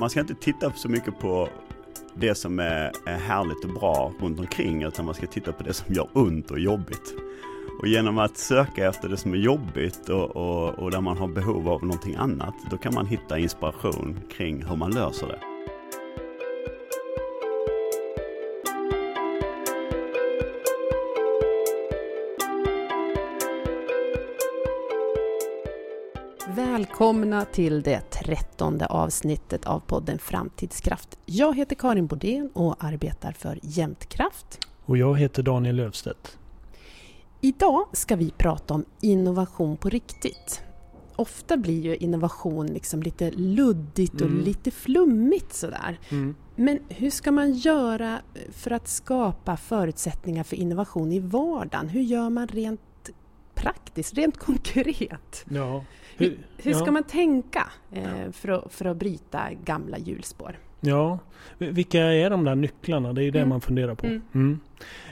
man 0.00 0.10
ska 0.10 0.20
inte 0.20 0.34
titta 0.34 0.72
så 0.72 0.88
mycket 0.88 1.18
på 1.18 1.48
det 2.14 2.34
som 2.34 2.58
är, 2.58 2.92
är 3.06 3.18
härligt 3.18 3.64
och 3.64 3.70
bra 3.70 4.12
runt 4.20 4.40
omkring 4.40 4.82
utan 4.82 5.04
man 5.04 5.14
ska 5.14 5.26
titta 5.26 5.52
på 5.52 5.62
det 5.62 5.72
som 5.72 5.94
gör 5.94 6.08
ont 6.12 6.50
och 6.50 6.58
jobbigt. 6.58 7.14
Och 7.80 7.86
genom 7.86 8.18
att 8.18 8.38
söka 8.38 8.88
efter 8.88 9.08
det 9.08 9.16
som 9.16 9.32
är 9.32 9.36
jobbigt 9.36 10.08
och, 10.08 10.36
och, 10.36 10.78
och 10.78 10.90
där 10.90 11.00
man 11.00 11.16
har 11.16 11.28
behov 11.28 11.68
av 11.68 11.82
någonting 11.82 12.14
annat, 12.14 12.54
då 12.70 12.76
kan 12.76 12.94
man 12.94 13.06
hitta 13.06 13.38
inspiration 13.38 14.20
kring 14.36 14.64
hur 14.64 14.76
man 14.76 14.90
löser 14.90 15.26
det. 15.26 15.57
Välkomna 27.08 27.44
till 27.44 27.82
det 27.82 28.00
trettonde 28.10 28.86
avsnittet 28.86 29.64
av 29.64 29.80
podden 29.80 30.18
Framtidskraft. 30.18 31.18
Jag 31.26 31.56
heter 31.56 31.76
Karin 31.76 32.06
Bodén 32.06 32.50
och 32.54 32.84
arbetar 32.84 33.32
för 33.32 33.58
Jämtkraft. 33.62 34.58
Och 34.84 34.98
jag 34.98 35.18
heter 35.18 35.42
Daniel 35.42 35.76
Löfstedt. 35.76 36.38
Idag 37.40 37.84
ska 37.92 38.16
vi 38.16 38.30
prata 38.30 38.74
om 38.74 38.84
innovation 39.00 39.76
på 39.76 39.88
riktigt. 39.88 40.62
Ofta 41.16 41.56
blir 41.56 41.80
ju 41.80 41.96
innovation 41.96 42.66
liksom 42.66 43.02
lite 43.02 43.30
luddigt 43.30 44.14
och 44.14 44.28
mm. 44.28 44.44
lite 44.44 44.70
flummigt 44.70 45.54
sådär. 45.54 46.00
Mm. 46.08 46.34
Men 46.56 46.78
hur 46.88 47.10
ska 47.10 47.32
man 47.32 47.52
göra 47.52 48.18
för 48.52 48.70
att 48.70 48.88
skapa 48.88 49.56
förutsättningar 49.56 50.44
för 50.44 50.56
innovation 50.56 51.12
i 51.12 51.20
vardagen? 51.20 51.88
Hur 51.88 52.02
gör 52.02 52.30
man 52.30 52.48
rent 52.48 52.80
praktiskt, 53.98 54.18
rent 54.18 54.38
konkret? 54.38 55.44
Ja. 55.50 55.84
Hur, 56.16 56.38
hur 56.56 56.74
ska 56.74 56.92
man 56.92 57.04
tänka 57.04 57.68
eh, 57.92 58.32
för, 58.32 58.48
att, 58.48 58.72
för 58.72 58.84
att 58.84 58.96
bryta 58.96 59.40
gamla 59.64 59.98
hjulspår? 59.98 60.58
Ja, 60.80 61.18
vilka 61.58 62.00
är 62.00 62.30
de 62.30 62.44
där 62.44 62.54
nycklarna? 62.54 63.12
Det 63.12 63.22
är 63.22 63.24
ju 63.24 63.30
det 63.30 63.38
mm. 63.38 63.48
man 63.48 63.60
funderar 63.60 63.94
på. 63.94 64.06
Mm. 64.06 64.22
Mm. 64.34 64.60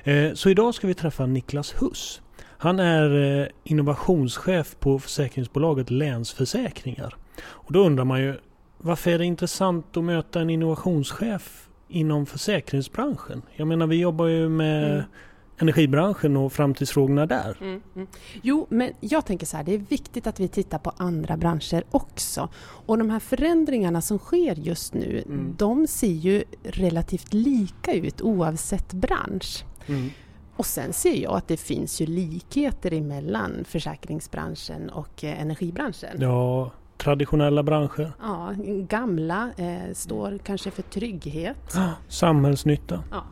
Eh, 0.05 0.34
så 0.34 0.51
idag 0.51 0.75
ska 0.75 0.87
vi 0.87 0.95
träffa 0.95 1.27
Niklas 1.27 1.75
Huss. 1.83 2.23
Han 2.59 2.78
är 2.81 3.41
eh, 3.41 3.48
innovationschef 3.65 4.77
på 4.81 4.98
försäkringsbolaget 4.98 5.91
Länsförsäkringar. 5.91 7.17
Och 7.45 7.73
då 7.73 7.87
undrar 7.87 8.05
man 8.05 8.21
ju, 8.21 8.34
varför 8.78 9.11
är 9.11 9.19
det 9.19 9.25
intressant 9.25 9.97
att 9.97 10.05
möta 10.05 10.41
en 10.41 10.50
innovationschef 10.50 11.69
inom 11.89 12.27
försäkringsbranschen? 12.27 13.43
Jag 13.56 13.69
menar, 13.69 13.87
vi 13.87 13.97
jobbar 13.97 14.27
ju 14.27 14.48
med 14.48 14.93
mm 14.93 15.05
energibranschen 15.59 16.37
och 16.37 16.53
framtidsfrågorna 16.53 17.27
där. 17.27 17.57
Mm, 17.61 17.83
mm. 17.95 18.07
Jo, 18.43 18.67
men 18.71 18.93
jag 19.01 19.27
tänker 19.27 19.47
så 19.47 19.57
här, 19.57 19.65
det 19.65 19.75
är 19.75 19.79
viktigt 19.79 20.27
att 20.27 20.41
vi 20.41 20.49
tittar 20.49 20.79
på 20.79 20.93
andra 20.97 21.37
branscher 21.37 21.85
också. 21.91 22.49
Och 22.59 22.99
de 22.99 23.11
här 23.11 23.21
förändringarna 23.21 24.01
som 24.01 24.19
sker 24.19 24.55
just 24.55 24.95
nu, 24.95 25.23
mm. 25.27 25.55
de 25.59 25.87
ser 25.87 26.07
ju 26.07 26.45
relativt 26.62 27.34
lika 27.34 27.93
ut 27.93 28.23
oavsett 28.23 28.93
bransch. 28.93 29.65
Mm. 29.87 30.11
Och 30.57 30.67
sen 30.67 30.93
ser 30.93 31.15
jag 31.15 31.37
att 31.37 31.49
det 31.49 31.57
finns 31.57 32.01
ju 32.01 32.07
likheter 32.07 32.93
emellan 32.93 33.65
försäkringsbranschen 33.65 34.91
och 34.91 35.25
eh, 35.25 35.41
energibranschen. 35.41 36.17
Ja, 36.21 36.71
traditionella 36.97 37.62
branscher. 37.62 38.12
Ja, 38.23 38.55
gamla 38.89 39.51
eh, 39.57 39.93
står 39.95 40.39
kanske 40.39 40.71
för 40.71 40.83
trygghet. 40.83 41.77
Samhällsnytta. 42.09 43.03
Ja, 43.11 43.25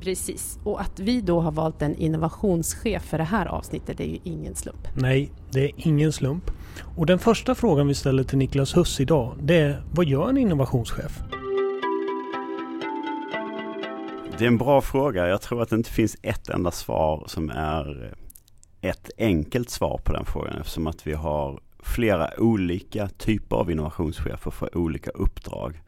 Precis, 0.00 0.58
och 0.64 0.80
att 0.80 1.00
vi 1.00 1.20
då 1.20 1.40
har 1.40 1.52
valt 1.52 1.82
en 1.82 1.96
innovationschef 1.96 3.02
för 3.02 3.18
det 3.18 3.24
här 3.24 3.46
avsnittet 3.46 3.98
det 3.98 4.04
är 4.04 4.08
ju 4.08 4.18
ingen 4.24 4.54
slump. 4.54 4.88
Nej, 4.94 5.32
det 5.50 5.64
är 5.64 5.72
ingen 5.76 6.12
slump. 6.12 6.50
Och 6.96 7.06
den 7.06 7.18
första 7.18 7.54
frågan 7.54 7.86
vi 7.88 7.94
ställer 7.94 8.24
till 8.24 8.38
Niklas 8.38 8.76
Huss 8.76 9.00
idag 9.00 9.34
det 9.42 9.56
är 9.56 9.82
vad 9.92 10.06
gör 10.06 10.28
en 10.28 10.38
innovationschef? 10.38 11.22
Det 14.38 14.44
är 14.44 14.48
en 14.48 14.58
bra 14.58 14.80
fråga. 14.80 15.28
Jag 15.28 15.42
tror 15.42 15.62
att 15.62 15.70
det 15.70 15.76
inte 15.76 15.90
finns 15.90 16.16
ett 16.22 16.48
enda 16.48 16.70
svar 16.70 17.24
som 17.26 17.50
är 17.50 18.14
ett 18.80 19.10
enkelt 19.18 19.70
svar 19.70 20.00
på 20.04 20.12
den 20.12 20.24
frågan 20.24 20.56
eftersom 20.58 20.86
att 20.86 21.06
vi 21.06 21.12
har 21.12 21.60
flera 21.82 22.30
olika 22.38 23.08
typer 23.08 23.56
av 23.56 23.70
innovationschefer 23.70 24.50
för 24.50 24.76
olika 24.76 25.10
uppdrag. 25.10 25.82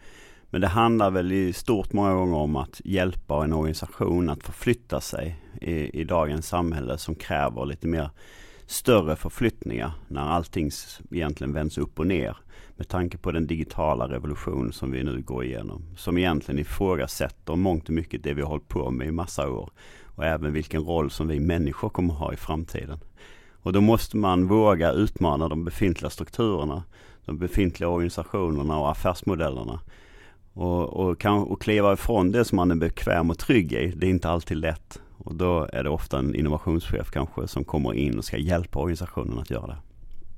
Men 0.50 0.60
det 0.60 0.68
handlar 0.68 1.10
väl 1.10 1.32
i 1.32 1.52
stort 1.52 1.92
många 1.92 2.14
gånger 2.14 2.36
om 2.36 2.56
att 2.56 2.80
hjälpa 2.84 3.44
en 3.44 3.52
organisation 3.52 4.30
att 4.30 4.42
förflytta 4.42 5.00
sig 5.00 5.36
i, 5.60 6.00
i 6.00 6.04
dagens 6.04 6.48
samhälle 6.48 6.98
som 6.98 7.14
kräver 7.14 7.66
lite 7.66 7.86
mer 7.86 8.10
större 8.66 9.16
förflyttningar 9.16 9.92
när 10.08 10.20
allting 10.20 10.70
egentligen 11.10 11.52
vänds 11.52 11.78
upp 11.78 11.98
och 11.98 12.06
ner. 12.06 12.36
Med 12.76 12.88
tanke 12.88 13.18
på 13.18 13.32
den 13.32 13.46
digitala 13.46 14.08
revolution 14.08 14.72
som 14.72 14.90
vi 14.90 15.02
nu 15.02 15.22
går 15.22 15.44
igenom. 15.44 15.82
Som 15.96 16.18
egentligen 16.18 16.58
ifrågasätter 16.58 17.56
mångt 17.56 17.88
och 17.88 17.94
mycket 17.94 18.22
det 18.22 18.34
vi 18.34 18.42
har 18.42 18.48
hållit 18.48 18.68
på 18.68 18.90
med 18.90 19.06
i 19.06 19.10
massa 19.10 19.50
år. 19.50 19.70
Och 20.04 20.24
även 20.24 20.52
vilken 20.52 20.82
roll 20.84 21.10
som 21.10 21.28
vi 21.28 21.40
människor 21.40 21.88
kommer 21.88 22.14
ha 22.14 22.32
i 22.32 22.36
framtiden. 22.36 22.98
Och 23.62 23.72
då 23.72 23.80
måste 23.80 24.16
man 24.16 24.46
våga 24.46 24.92
utmana 24.92 25.48
de 25.48 25.64
befintliga 25.64 26.10
strukturerna, 26.10 26.82
de 27.24 27.38
befintliga 27.38 27.88
organisationerna 27.88 28.78
och 28.78 28.90
affärsmodellerna 28.90 29.80
och, 30.60 30.88
och, 30.88 31.20
kan, 31.20 31.38
och 31.38 31.62
kliva 31.62 31.92
ifrån 31.92 32.32
det 32.32 32.44
som 32.44 32.56
man 32.56 32.70
är 32.70 32.74
bekväm 32.74 33.30
och 33.30 33.38
trygg 33.38 33.72
i, 33.72 33.92
det 33.96 34.06
är 34.06 34.10
inte 34.10 34.28
alltid 34.28 34.56
lätt. 34.56 35.00
Och 35.18 35.34
då 35.34 35.68
är 35.72 35.84
det 35.84 35.90
ofta 35.90 36.18
en 36.18 36.34
innovationschef 36.34 37.10
kanske 37.10 37.48
som 37.48 37.64
kommer 37.64 37.94
in 37.94 38.18
och 38.18 38.24
ska 38.24 38.36
hjälpa 38.36 38.78
organisationen 38.78 39.38
att 39.38 39.50
göra 39.50 39.66
det. 39.66 39.76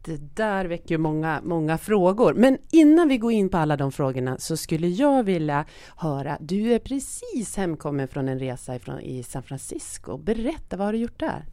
Det 0.04 0.36
där 0.36 0.64
väcker 0.64 0.98
många, 0.98 1.40
många 1.44 1.78
frågor. 1.78 2.34
Men 2.34 2.58
innan 2.72 3.08
vi 3.08 3.18
går 3.18 3.32
in 3.32 3.48
på 3.48 3.56
alla 3.56 3.76
de 3.76 3.92
frågorna 3.92 4.36
så 4.38 4.56
skulle 4.56 4.88
jag 4.88 5.24
vilja 5.24 5.64
höra, 5.96 6.38
du 6.40 6.72
är 6.72 6.78
precis 6.78 7.56
hemkommen 7.56 8.08
från 8.08 8.28
en 8.28 8.38
resa 8.38 8.76
ifrån, 8.76 9.00
i 9.00 9.22
San 9.22 9.42
Francisco. 9.42 10.18
Berätta, 10.18 10.76
vad 10.76 10.86
har 10.86 10.92
du 10.92 10.98
gjort 10.98 11.20
där? 11.20 11.44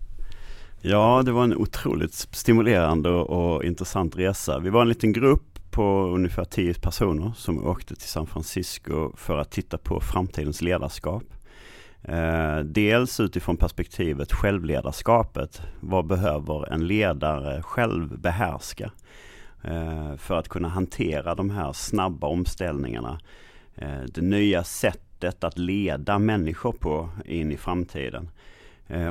Ja, 0.81 1.21
det 1.25 1.31
var 1.31 1.43
en 1.43 1.57
otroligt 1.57 2.13
stimulerande 2.13 3.09
och, 3.09 3.55
och 3.55 3.63
intressant 3.63 4.17
resa. 4.17 4.59
Vi 4.59 4.69
var 4.69 4.81
en 4.81 4.89
liten 4.89 5.13
grupp 5.13 5.58
på 5.79 6.11
ungefär 6.15 6.43
tio 6.43 6.73
personer 6.73 7.31
som 7.35 7.67
åkte 7.67 7.95
till 7.95 8.07
San 8.07 8.27
Francisco 8.27 9.11
för 9.15 9.37
att 9.37 9.51
titta 9.51 9.77
på 9.77 9.99
framtidens 9.99 10.61
ledarskap. 10.61 11.23
Eh, 12.03 12.57
dels 12.57 13.19
utifrån 13.19 13.57
perspektivet 13.57 14.33
självledarskapet. 14.33 15.61
Vad 15.79 16.07
behöver 16.07 16.73
en 16.73 16.87
ledare 16.87 17.61
själv 17.61 18.19
behärska 18.19 18.91
eh, 19.63 20.15
för 20.15 20.37
att 20.37 20.47
kunna 20.47 20.67
hantera 20.67 21.35
de 21.35 21.49
här 21.49 21.73
snabba 21.73 22.27
omställningarna. 22.27 23.19
Eh, 23.75 24.01
det 24.13 24.21
nya 24.21 24.63
sättet 24.63 25.43
att 25.43 25.57
leda 25.57 26.19
människor 26.19 26.71
på 26.71 27.09
in 27.25 27.51
i 27.51 27.57
framtiden. 27.57 28.29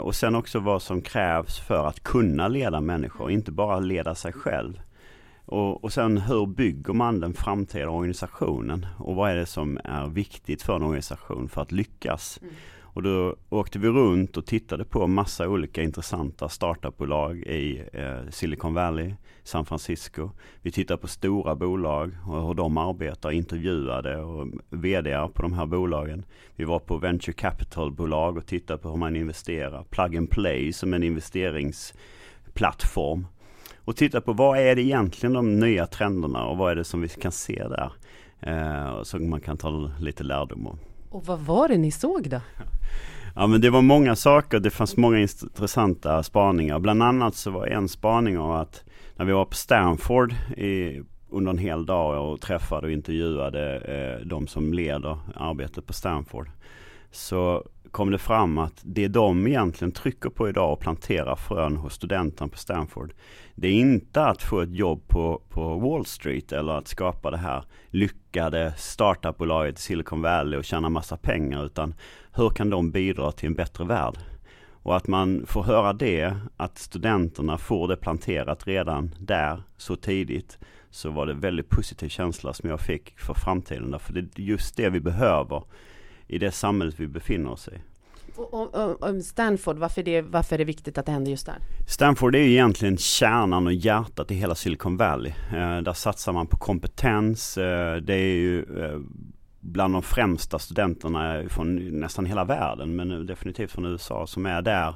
Och 0.02 0.14
sen 0.14 0.34
också 0.34 0.60
vad 0.60 0.82
som 0.82 1.02
krävs 1.02 1.58
för 1.58 1.86
att 1.86 2.02
kunna 2.02 2.48
leda 2.48 2.80
människor, 2.80 3.30
inte 3.30 3.52
bara 3.52 3.80
leda 3.80 4.14
sig 4.14 4.32
själv. 4.32 4.80
Och, 5.48 5.84
och 5.84 5.92
sen 5.92 6.18
hur 6.18 6.46
bygger 6.46 6.92
man 6.92 7.20
den 7.20 7.34
framtida 7.34 7.90
organisationen? 7.90 8.86
Och 8.98 9.14
vad 9.14 9.30
är 9.30 9.36
det 9.36 9.46
som 9.46 9.80
är 9.84 10.08
viktigt 10.08 10.62
för 10.62 10.76
en 10.76 10.82
organisation 10.82 11.48
för 11.48 11.62
att 11.62 11.72
lyckas? 11.72 12.38
Mm. 12.42 12.54
Och 12.80 13.02
då 13.02 13.36
åkte 13.48 13.78
vi 13.78 13.88
runt 13.88 14.36
och 14.36 14.46
tittade 14.46 14.84
på 14.84 15.06
massa 15.06 15.48
olika 15.48 15.82
intressanta 15.82 16.48
startupbolag 16.48 17.38
i 17.38 17.84
eh, 17.92 18.20
Silicon 18.30 18.74
Valley, 18.74 19.14
San 19.42 19.66
Francisco. 19.66 20.30
Vi 20.62 20.70
tittade 20.70 21.00
på 21.00 21.08
stora 21.08 21.54
bolag 21.54 22.16
och 22.26 22.46
hur 22.46 22.54
de 22.54 22.76
arbetar, 22.76 23.30
intervjuade 23.30 24.22
och 24.22 24.48
VD 24.70 25.28
på 25.34 25.42
de 25.42 25.52
här 25.52 25.66
bolagen. 25.66 26.24
Vi 26.56 26.64
var 26.64 26.78
på 26.78 26.96
venture 26.96 27.32
capital-bolag 27.32 28.36
och 28.36 28.46
tittade 28.46 28.78
på 28.78 28.88
hur 28.88 28.96
man 28.96 29.16
investerar. 29.16 29.84
Plug 29.90 30.16
and 30.16 30.30
play 30.30 30.72
som 30.72 30.94
en 30.94 31.02
investeringsplattform 31.02 33.26
och 33.88 33.96
titta 33.96 34.20
på 34.20 34.32
vad 34.32 34.58
är 34.58 34.76
det 34.76 34.82
egentligen 34.82 35.32
de 35.32 35.60
nya 35.60 35.86
trenderna 35.86 36.44
och 36.44 36.56
vad 36.56 36.72
är 36.72 36.76
det 36.76 36.84
som 36.84 37.00
vi 37.00 37.08
kan 37.08 37.32
se 37.32 37.64
där. 37.68 37.92
Eh, 38.40 39.02
så 39.02 39.18
man 39.18 39.40
kan 39.40 39.56
ta 39.56 39.90
lite 40.00 40.24
lärdom 40.24 40.66
om. 40.66 40.78
Och 41.10 41.26
vad 41.26 41.38
var 41.38 41.68
det 41.68 41.78
ni 41.78 41.90
såg 41.90 42.30
då? 42.30 42.40
Ja 43.34 43.46
men 43.46 43.60
det 43.60 43.70
var 43.70 43.82
många 43.82 44.16
saker, 44.16 44.60
det 44.60 44.70
fanns 44.70 44.96
många 44.96 45.18
intressanta 45.18 46.22
spaningar. 46.22 46.78
Bland 46.78 47.02
annat 47.02 47.34
så 47.34 47.50
var 47.50 47.66
en 47.66 47.88
spaning 47.88 48.38
av 48.38 48.52
att 48.52 48.84
när 49.16 49.24
vi 49.24 49.32
var 49.32 49.44
på 49.44 49.54
Stanford 49.54 50.32
i, 50.56 51.02
under 51.30 51.50
en 51.50 51.58
hel 51.58 51.86
dag 51.86 52.32
och 52.32 52.40
träffade 52.40 52.86
och 52.86 52.92
intervjuade 52.92 53.76
eh, 53.76 54.26
de 54.26 54.46
som 54.46 54.72
leder 54.72 55.18
arbetet 55.34 55.86
på 55.86 55.92
Stanford. 55.92 56.50
Så 57.10 57.64
kom 57.90 58.10
det 58.10 58.18
fram 58.18 58.58
att 58.58 58.80
det 58.84 59.08
de 59.08 59.46
egentligen 59.46 59.92
trycker 59.92 60.30
på 60.30 60.48
idag 60.48 60.72
och 60.72 60.80
planterar 60.80 61.36
frön 61.36 61.76
hos 61.76 61.94
studenterna 61.94 62.48
på 62.48 62.58
Stanford. 62.58 63.12
Det 63.54 63.68
är 63.68 63.72
inte 63.72 64.24
att 64.24 64.42
få 64.42 64.60
ett 64.60 64.74
jobb 64.74 65.08
på, 65.08 65.42
på 65.48 65.78
Wall 65.78 66.06
Street 66.06 66.52
eller 66.52 66.72
att 66.72 66.88
skapa 66.88 67.30
det 67.30 67.36
här 67.36 67.64
lyckade 67.90 68.74
startupbolaget 68.76 69.78
i 69.78 69.82
Silicon 69.82 70.22
Valley 70.22 70.58
och 70.58 70.64
tjäna 70.64 70.88
massa 70.88 71.16
pengar 71.16 71.64
utan 71.64 71.94
hur 72.32 72.50
kan 72.50 72.70
de 72.70 72.90
bidra 72.90 73.32
till 73.32 73.46
en 73.46 73.54
bättre 73.54 73.84
värld? 73.84 74.18
Och 74.82 74.96
att 74.96 75.06
man 75.06 75.44
får 75.46 75.62
höra 75.62 75.92
det, 75.92 76.36
att 76.56 76.78
studenterna 76.78 77.58
får 77.58 77.88
det 77.88 77.96
planterat 77.96 78.66
redan 78.66 79.14
där 79.18 79.62
så 79.76 79.96
tidigt. 79.96 80.58
Så 80.90 81.10
var 81.10 81.26
det 81.26 81.34
väldigt 81.34 81.68
positiv 81.68 82.08
känsla 82.08 82.52
som 82.52 82.70
jag 82.70 82.80
fick 82.80 83.18
för 83.18 83.34
framtiden. 83.34 83.98
För 83.98 84.12
det 84.12 84.20
är 84.20 84.40
just 84.40 84.76
det 84.76 84.90
vi 84.90 85.00
behöver 85.00 85.62
i 86.28 86.38
det 86.38 86.50
samhället 86.50 86.94
vi 86.98 87.06
befinner 87.06 87.50
oss 87.50 87.68
i. 87.68 87.78
Och, 88.36 88.74
och, 88.74 89.02
och 89.02 89.24
Stanford, 89.24 89.78
varför, 89.78 90.02
det, 90.02 90.22
varför 90.22 90.56
är 90.56 90.58
det 90.58 90.64
viktigt 90.64 90.98
att 90.98 91.06
det 91.06 91.12
händer 91.12 91.30
just 91.30 91.46
där? 91.46 91.58
Stanford 91.86 92.34
är 92.34 92.38
egentligen 92.38 92.96
kärnan 92.96 93.66
och 93.66 93.72
hjärtat 93.72 94.30
i 94.30 94.34
hela 94.34 94.54
Silicon 94.54 94.96
Valley. 94.96 95.32
Eh, 95.52 95.78
där 95.78 95.92
satsar 95.92 96.32
man 96.32 96.46
på 96.46 96.56
kompetens. 96.56 97.58
Eh, 97.58 97.96
det 97.96 98.14
är 98.14 98.34
ju 98.34 98.58
eh, 98.58 99.00
bland 99.60 99.94
de 99.94 100.02
främsta 100.02 100.58
studenterna 100.58 101.42
från 101.48 102.00
nästan 102.00 102.26
hela 102.26 102.44
världen, 102.44 102.96
men 102.96 103.26
definitivt 103.26 103.70
från 103.70 103.84
USA, 103.84 104.26
som 104.26 104.46
är 104.46 104.62
där 104.62 104.94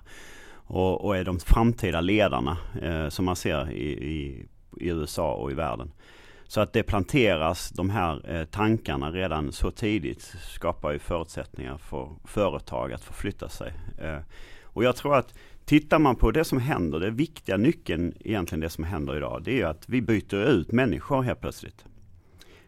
och, 0.73 1.05
och 1.05 1.17
är 1.17 1.25
de 1.25 1.40
framtida 1.40 2.00
ledarna 2.00 2.56
eh, 2.82 3.08
som 3.08 3.25
man 3.25 3.37
ser 3.37 3.70
i, 3.70 3.93
i, 3.93 4.46
i, 4.76 4.88
USA 4.88 5.34
och 5.34 5.50
i 5.50 5.55
världen. 5.55 5.93
Så 6.52 6.60
att 6.60 6.72
det 6.72 6.82
planteras 6.82 7.70
de 7.70 7.90
här 7.90 8.31
eh, 8.31 8.44
tankarna 8.44 9.10
redan 9.10 9.52
så 9.52 9.70
tidigt 9.70 10.34
skapar 10.54 10.93
ju 10.93 10.99
förutsättningar 10.99 11.78
för 11.78 12.08
företag 12.25 12.93
att 12.93 13.04
förflytta 13.04 13.49
sig. 13.49 13.72
Eh, 13.99 14.19
och 14.62 14.84
jag 14.84 14.96
tror 14.96 15.16
att 15.16 15.34
tittar 15.64 15.99
man 15.99 16.16
på 16.16 16.31
det 16.31 16.44
som 16.44 16.58
händer, 16.58 17.00
det 17.00 17.10
viktiga 17.10 17.56
nyckeln 17.56 18.14
egentligen 18.20 18.60
det 18.60 18.70
som 18.70 18.84
händer 18.84 19.16
idag, 19.16 19.43
det 19.44 19.60
är 19.60 19.66
att 19.66 19.88
vi 19.88 20.02
byter 20.02 20.34
ut 20.34 20.72
människor 20.72 21.22
helt 21.22 21.40
plötsligt. 21.40 21.84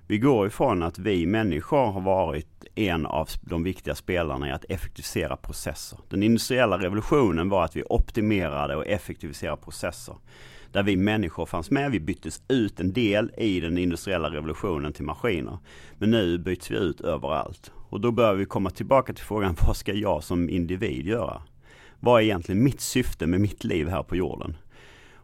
Vi 0.07 0.19
går 0.19 0.47
ifrån 0.47 0.83
att 0.83 0.99
vi 0.99 1.27
människor 1.27 1.87
har 1.91 2.01
varit 2.01 2.65
en 2.75 3.07
av 3.07 3.29
de 3.41 3.63
viktiga 3.63 3.95
spelarna 3.95 4.49
i 4.49 4.53
att 4.53 4.65
effektivisera 4.69 5.37
processer. 5.37 5.99
Den 6.09 6.23
industriella 6.23 6.79
revolutionen 6.79 7.49
var 7.49 7.65
att 7.65 7.77
vi 7.77 7.83
optimerade 7.83 8.77
och 8.77 8.87
effektiviserade 8.87 9.63
processer. 9.63 10.15
Där 10.75 10.83
vi 10.83 10.97
människor 10.97 11.47
fanns 11.47 11.71
med. 11.71 11.91
Vi 11.91 12.01
byttes 12.01 12.43
ut 12.49 12.81
en 12.81 12.93
del 12.93 13.31
i 13.37 13.61
den 13.61 13.79
industriella 13.79 14.31
revolutionen 14.31 14.93
till 14.93 15.05
maskiner. 15.05 15.59
Men 15.99 16.11
nu 16.11 16.39
byts 16.39 16.71
vi 16.71 16.77
ut 16.77 17.01
överallt. 17.01 17.73
Och 17.89 18.01
då 18.01 18.11
börjar 18.11 18.35
vi 18.35 18.45
komma 18.45 18.71
tillbaka 18.71 19.13
till 19.13 19.25
frågan, 19.25 19.57
vad 19.67 19.77
ska 19.77 19.93
jag 19.93 20.25
som 20.25 20.51
individ 20.51 21.07
göra? 21.07 21.43
Vad 22.01 22.21
är 22.21 22.25
egentligen 22.25 22.65
mitt 22.65 22.81
syfte 22.81 23.27
med 23.27 23.41
mitt 23.41 23.65
liv 23.65 23.89
här 23.89 24.03
på 24.03 24.17
jorden? 24.17 24.57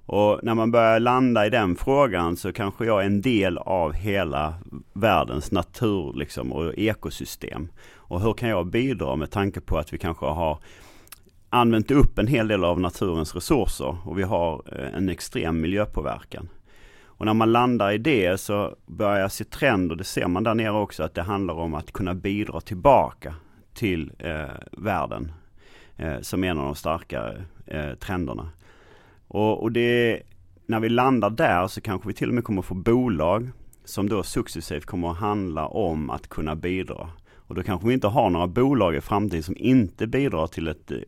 Och 0.06 0.40
när 0.42 0.54
man 0.54 0.70
börjar 0.70 1.00
landa 1.00 1.46
i 1.46 1.50
den 1.50 1.76
frågan 1.76 2.36
så 2.36 2.52
kanske 2.52 2.84
jag 2.84 3.02
är 3.02 3.06
en 3.06 3.20
del 3.20 3.58
av 3.58 3.92
hela 3.92 4.54
världens 4.92 5.50
natur 5.50 6.12
liksom, 6.16 6.52
och 6.52 6.78
ekosystem. 6.78 7.68
Och 7.94 8.20
hur 8.20 8.32
kan 8.32 8.48
jag 8.48 8.66
bidra 8.66 9.16
med 9.16 9.30
tanke 9.30 9.60
på 9.60 9.78
att 9.78 9.92
vi 9.92 9.98
kanske 9.98 10.26
har 10.26 10.58
använt 11.50 11.90
upp 11.90 12.18
en 12.18 12.26
hel 12.26 12.48
del 12.48 12.64
av 12.64 12.80
naturens 12.80 13.34
resurser 13.34 13.96
och 14.04 14.18
vi 14.18 14.22
har 14.22 14.62
eh, 14.72 14.94
en 14.94 15.08
extrem 15.08 15.60
miljöpåverkan. 15.60 16.48
Och 17.20 17.26
när 17.26 17.34
man 17.34 17.52
landar 17.52 17.92
i 17.92 17.98
det 17.98 18.40
så 18.40 18.76
börjar 18.86 19.18
jag 19.18 19.32
se 19.32 19.44
trender, 19.44 19.96
det 19.96 20.04
ser 20.04 20.28
man 20.28 20.44
där 20.44 20.54
nere 20.54 20.70
också, 20.72 21.02
att 21.02 21.14
det 21.14 21.22
handlar 21.22 21.54
om 21.54 21.74
att 21.74 21.92
kunna 21.92 22.14
bidra 22.14 22.60
tillbaka 22.60 23.34
till 23.74 24.12
eh, 24.18 24.44
världen 24.72 25.32
eh, 25.96 26.20
som 26.20 26.44
en 26.44 26.58
av 26.58 26.64
de 26.64 26.74
starkare 26.74 27.44
eh, 27.66 27.94
trenderna. 27.94 28.50
Och, 29.28 29.62
och 29.62 29.72
det, 29.72 30.22
när 30.66 30.80
vi 30.80 30.88
landar 30.88 31.30
där 31.30 31.66
så 31.66 31.80
kanske 31.80 32.08
vi 32.08 32.14
till 32.14 32.28
och 32.28 32.34
med 32.34 32.44
kommer 32.44 32.62
få 32.62 32.74
bolag 32.74 33.50
som 33.84 34.08
då 34.08 34.22
successivt 34.22 34.86
kommer 34.86 35.10
att 35.10 35.18
handla 35.18 35.66
om 35.66 36.10
att 36.10 36.28
kunna 36.28 36.56
bidra. 36.56 37.08
Och 37.50 37.56
då 37.56 37.62
kanske 37.62 37.88
vi 37.88 37.94
inte 37.94 38.06
har 38.06 38.30
några 38.30 38.46
bolag 38.46 38.96
i 38.96 39.00
framtiden 39.00 39.42
som 39.42 39.56
inte 39.56 40.06
bidrar 40.06 40.46
till 40.46 40.68
ett 40.68 40.90
eh, 40.90 40.98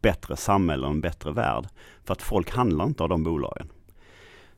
bättre 0.00 0.36
samhälle 0.36 0.86
och 0.86 0.92
en 0.92 1.00
bättre 1.00 1.32
värld. 1.32 1.66
För 2.04 2.12
att 2.12 2.22
folk 2.22 2.50
handlar 2.50 2.84
inte 2.84 3.02
av 3.02 3.08
de 3.08 3.22
bolagen. 3.22 3.68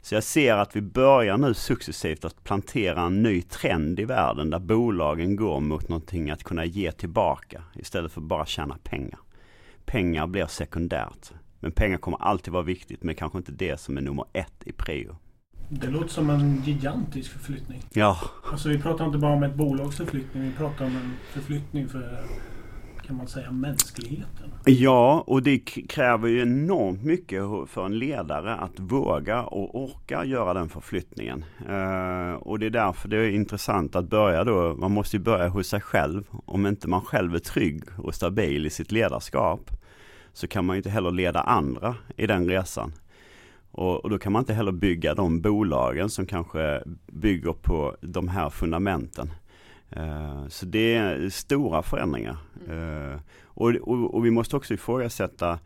Så 0.03 0.15
jag 0.15 0.25
ser 0.25 0.55
att 0.55 0.77
vi 0.77 0.81
börjar 0.81 1.39
nu 1.39 1.55
successivt 1.55 2.25
att 2.25 2.45
plantera 2.45 3.03
en 3.03 3.23
ny 3.23 3.43
trend 3.43 4.01
i 4.01 4.05
världen 4.05 4.51
där 4.51 4.59
bolagen 4.59 5.37
går 5.37 5.61
mot 5.61 5.89
någonting 5.89 6.31
att 6.31 6.45
kunna 6.45 6.65
ge 6.65 6.93
tillbaka 6.93 7.63
istället 7.75 8.13
för 8.13 8.21
bara 8.21 8.47
tjäna 8.47 8.79
pengar. 8.83 9.19
Pengar 9.85 10.27
blir 10.27 10.47
sekundärt. 10.47 11.33
Men 11.61 11.73
pengar 11.73 11.99
kommer 11.99 12.23
alltid 12.23 12.53
vara 12.53 12.63
viktigt 12.63 13.03
men 13.03 13.15
kanske 13.15 13.39
inte 13.39 13.53
det 13.53 13.81
som 13.81 13.97
är 13.97 14.01
nummer 14.01 14.25
ett 14.33 14.63
i 14.65 14.73
prio. 14.73 15.17
Det 15.73 15.87
låter 15.87 16.09
som 16.09 16.31
en 16.31 16.63
gigantisk 16.65 17.31
förflyttning. 17.31 17.83
Ja. 17.93 18.19
Alltså 18.53 18.69
vi 18.69 18.79
pratar 18.79 19.07
inte 19.07 19.19
bara 19.19 19.33
om 19.33 19.43
ett 19.43 19.55
bolags 19.55 19.97
förflyttning. 19.97 20.43
Vi 20.43 20.53
pratar 20.53 20.85
om 20.85 20.97
en 20.97 21.13
förflyttning 21.33 21.89
för 21.89 22.25
kan 23.07 23.17
man 23.17 23.29
säga 23.29 23.51
mänskligheten. 23.51 24.53
Ja, 24.65 25.25
och 25.27 25.43
det 25.43 25.59
kräver 25.59 26.29
ju 26.29 26.43
enormt 26.43 27.05
mycket 27.05 27.43
för 27.67 27.87
en 27.87 27.99
ledare 27.99 28.55
att 28.55 28.81
våga 28.81 29.43
och 29.43 29.83
orka 29.83 30.25
göra 30.25 30.55
den 30.55 30.69
förflyttningen. 30.69 31.45
Uh, 31.69 32.33
och 32.33 32.59
det 32.59 32.67
är 32.67 32.71
därför 32.71 33.09
det 33.09 33.17
är 33.17 33.31
intressant 33.31 33.97
att 33.97 34.05
börja 34.05 34.45
då, 34.45 34.77
man 34.79 34.93
måste 34.93 35.17
ju 35.17 35.23
börja 35.23 35.49
hos 35.49 35.67
sig 35.67 35.81
själv. 35.81 36.25
Om 36.45 36.67
inte 36.67 36.89
man 36.89 37.01
själv 37.01 37.35
är 37.35 37.39
trygg 37.39 37.85
och 37.99 38.15
stabil 38.15 38.67
i 38.67 38.71
sitt 38.71 38.93
ledarskap 38.93 39.71
så 40.33 40.47
kan 40.47 40.65
man 40.65 40.77
ju 40.77 40.79
inte 40.79 40.91
heller 40.91 41.11
leda 41.11 41.41
andra 41.41 41.95
i 42.17 42.27
den 42.27 42.49
resan. 42.49 42.93
Och, 43.73 44.05
och, 44.05 44.11
då 44.11 44.19
kan 44.19 44.33
man 44.33 44.41
inte 44.41 44.55
heller 44.55 44.73
bygga 44.73 45.15
de 45.15 45.41
bolagen 45.41 46.11
som 46.11 46.27
kanske 46.27 46.83
bygger 47.07 47.53
på 47.53 47.97
de 48.01 48.29
här 48.29 48.51
fundamenten. 48.51 49.33
Uh, 49.97 50.49
så 50.49 50.67
det 50.67 50.95
är 50.95 51.29
stora 51.29 51.83
förändringar. 51.83 52.37
Uh, 52.71 53.21
och, 53.45 53.71
och, 53.71 54.15
och, 54.15 54.27
vi 54.27 54.31
måste 54.31 54.57
också 54.57 54.75
ifrågasätta 54.75 55.59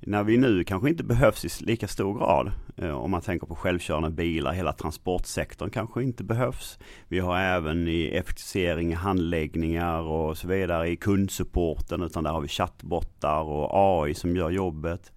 när 0.00 0.24
vi 0.24 0.36
nu 0.36 0.64
kanske 0.64 0.88
inte 0.88 1.04
behövs 1.04 1.44
i 1.44 1.64
lika 1.64 1.88
stor 1.88 2.18
grad. 2.18 2.52
Uh, 2.82 2.90
om 2.90 3.10
man 3.10 3.20
tänker 3.20 3.46
på 3.46 3.54
självkörande 3.54 4.10
bilar, 4.10 4.52
hela 4.52 4.72
transportsektorn 4.72 5.70
kanske 5.70 6.02
inte 6.02 6.24
behövs. 6.24 6.78
Vi 7.08 7.18
har 7.18 7.38
även 7.38 7.88
i 7.88 8.06
effektivisering, 8.06 8.96
handläggningar 8.96 10.00
och 10.00 10.38
så 10.38 10.48
vidare 10.48 10.88
i 10.88 10.96
kundsupporten 10.96 12.02
utan 12.02 12.24
där 12.24 12.30
har 12.30 12.40
vi 12.40 12.48
chattbottar 12.48 13.40
och 13.40 13.70
AI 13.72 14.14
som 14.14 14.36
gör 14.36 14.50
jobbet. 14.50 15.12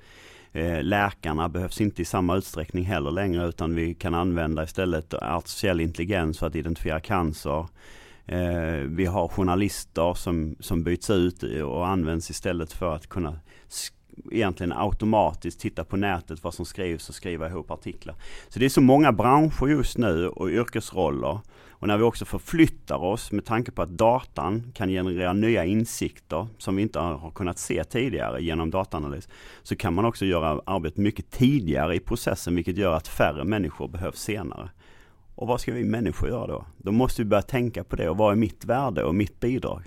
Eh, 0.56 0.84
läkarna 0.84 1.50
behövs 1.50 1.82
inte 1.82 2.02
i 2.02 2.06
samma 2.06 2.36
utsträckning 2.36 2.86
heller 2.86 3.12
längre 3.12 3.48
utan 3.48 3.76
vi 3.76 3.94
kan 3.94 4.14
använda 4.14 4.64
istället 4.64 5.14
artificiell 5.14 5.82
intelligens 5.82 6.40
för 6.40 6.48
att 6.48 6.56
identifiera 6.56 7.00
cancer. 7.00 7.68
Eh, 8.26 8.78
vi 8.88 9.06
har 9.06 9.28
journalister 9.28 10.14
som, 10.14 10.56
som 10.60 10.84
byts 10.84 11.10
ut 11.10 11.44
och 11.44 11.88
används 11.88 12.30
istället 12.30 12.74
för 12.74 12.96
att 12.96 13.10
kunna 13.10 13.40
egentligen 14.32 14.74
automatiskt 14.74 15.60
titta 15.60 15.84
på 15.84 15.98
nätet 15.98 16.44
vad 16.44 16.54
som 16.54 16.66
skrivs 16.66 17.10
och 17.10 17.16
skriva 17.16 17.50
ihop 17.50 17.72
artiklar. 17.72 18.16
Så 18.50 18.60
det 18.60 18.66
är 18.66 18.70
så 18.70 18.82
många 18.82 19.12
branscher 19.12 19.68
just 19.68 19.98
nu 19.98 20.28
och 20.28 20.50
yrkesroller. 20.50 21.40
Och 21.70 21.88
när 21.88 21.98
vi 21.98 22.04
också 22.04 22.26
förflyttar 22.26 23.04
oss 23.04 23.32
med 23.32 23.46
tanke 23.46 23.72
på 23.72 23.82
att 23.82 23.90
datan 23.90 24.72
kan 24.74 24.90
generera 24.90 25.34
nya 25.34 25.66
insikter 25.66 26.48
som 26.58 26.76
vi 26.76 26.82
inte 26.82 27.00
har 27.00 27.32
kunnat 27.32 27.58
se 27.58 27.84
tidigare 27.84 28.44
genom 28.44 28.72
dataanalys. 28.72 29.30
Så 29.64 29.76
kan 29.76 29.94
man 29.94 30.06
också 30.06 30.26
göra 30.26 30.62
arbetet 30.66 30.98
mycket 30.98 31.32
tidigare 31.32 31.96
i 31.96 32.00
processen 32.00 32.56
vilket 32.56 32.78
gör 32.78 32.94
att 32.94 33.08
färre 33.08 33.44
människor 33.44 33.88
behövs 33.88 34.20
senare. 34.20 34.70
Och 35.36 35.48
vad 35.48 35.62
ska 35.62 35.74
vi 35.74 35.84
människor 35.84 36.30
göra 36.30 36.48
då? 36.48 36.66
Då 36.78 36.92
måste 36.92 37.22
vi 37.22 37.26
börja 37.26 37.42
tänka 37.42 37.84
på 37.84 37.96
det 37.96 38.10
och 38.10 38.18
vad 38.18 38.32
är 38.32 38.36
mitt 38.36 38.66
värde 38.66 39.04
och 39.04 39.16
mitt 39.16 39.40
bidrag? 39.40 39.84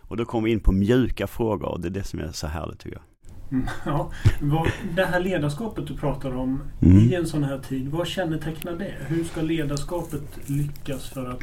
Och 0.00 0.16
då 0.16 0.24
kommer 0.24 0.44
vi 0.44 0.52
in 0.52 0.60
på 0.60 0.72
mjuka 0.72 1.26
frågor 1.26 1.68
och 1.68 1.80
det 1.80 1.88
är 1.88 1.90
det 1.90 2.04
som 2.04 2.20
är 2.20 2.32
så 2.32 2.46
härligt 2.46 2.78
tycker 2.78 2.96
jag. 2.96 3.13
Mm, 3.50 3.66
ja, 3.86 4.10
vad, 4.40 4.70
det 4.94 5.04
här 5.04 5.20
ledarskapet 5.20 5.86
du 5.86 5.96
pratar 5.96 6.36
om 6.36 6.62
mm. 6.82 6.98
i 6.98 7.14
en 7.14 7.26
sån 7.26 7.44
här 7.44 7.58
tid, 7.58 7.88
vad 7.88 8.06
kännetecknar 8.06 8.72
det? 8.72 8.94
Hur 9.06 9.24
ska 9.24 9.42
ledarskapet 9.42 10.38
lyckas 10.46 11.08
för 11.08 11.30
att 11.30 11.42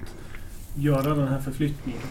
göra 0.76 1.16
den 1.16 1.28
här 1.28 1.40
förflyttningen? 1.40 2.02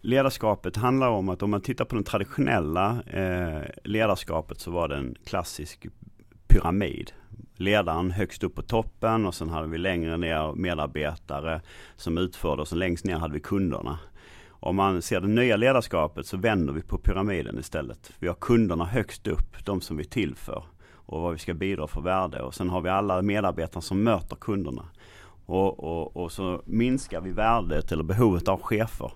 Ledarskapet 0.00 0.76
handlar 0.76 1.08
om 1.08 1.28
att 1.28 1.42
om 1.42 1.50
man 1.50 1.60
tittar 1.60 1.84
på 1.84 1.94
den 1.94 2.04
traditionella 2.04 3.02
eh, 3.06 3.62
ledarskapet 3.84 4.60
så 4.60 4.70
var 4.70 4.88
det 4.88 4.96
en 4.96 5.14
klassisk 5.24 5.86
pyramid 6.48 7.12
ledaren 7.60 8.10
högst 8.10 8.44
upp 8.44 8.54
på 8.54 8.62
toppen 8.62 9.26
och 9.26 9.34
sen 9.34 9.48
hade 9.48 9.68
vi 9.68 9.78
längre 9.78 10.16
ner 10.16 10.52
medarbetare 10.54 11.60
som 11.96 12.18
utförde 12.18 12.62
och 12.62 12.68
så 12.68 12.76
längst 12.76 13.04
ner 13.04 13.16
hade 13.16 13.34
vi 13.34 13.40
kunderna. 13.40 13.98
Om 14.60 14.76
man 14.76 15.02
ser 15.02 15.20
det 15.20 15.28
nya 15.28 15.56
ledarskapet 15.56 16.26
så 16.26 16.36
vänder 16.36 16.72
vi 16.72 16.82
på 16.82 16.98
pyramiden 16.98 17.58
istället. 17.58 18.12
Vi 18.18 18.26
har 18.28 18.34
kunderna 18.34 18.84
högst 18.84 19.26
upp, 19.26 19.64
de 19.64 19.80
som 19.80 19.96
vi 19.96 20.04
tillför 20.04 20.64
och 20.92 21.20
vad 21.20 21.32
vi 21.32 21.38
ska 21.38 21.54
bidra 21.54 21.86
för 21.86 22.00
värde 22.00 22.42
och 22.42 22.54
sen 22.54 22.70
har 22.70 22.80
vi 22.80 22.88
alla 22.88 23.22
medarbetare 23.22 23.82
som 23.82 24.02
möter 24.02 24.36
kunderna. 24.36 24.84
Och, 25.46 25.84
och, 25.84 26.16
och 26.16 26.32
så 26.32 26.62
minskar 26.64 27.20
vi 27.20 27.30
värdet 27.30 27.92
eller 27.92 28.02
behovet 28.02 28.48
av 28.48 28.60
chefer 28.60 29.12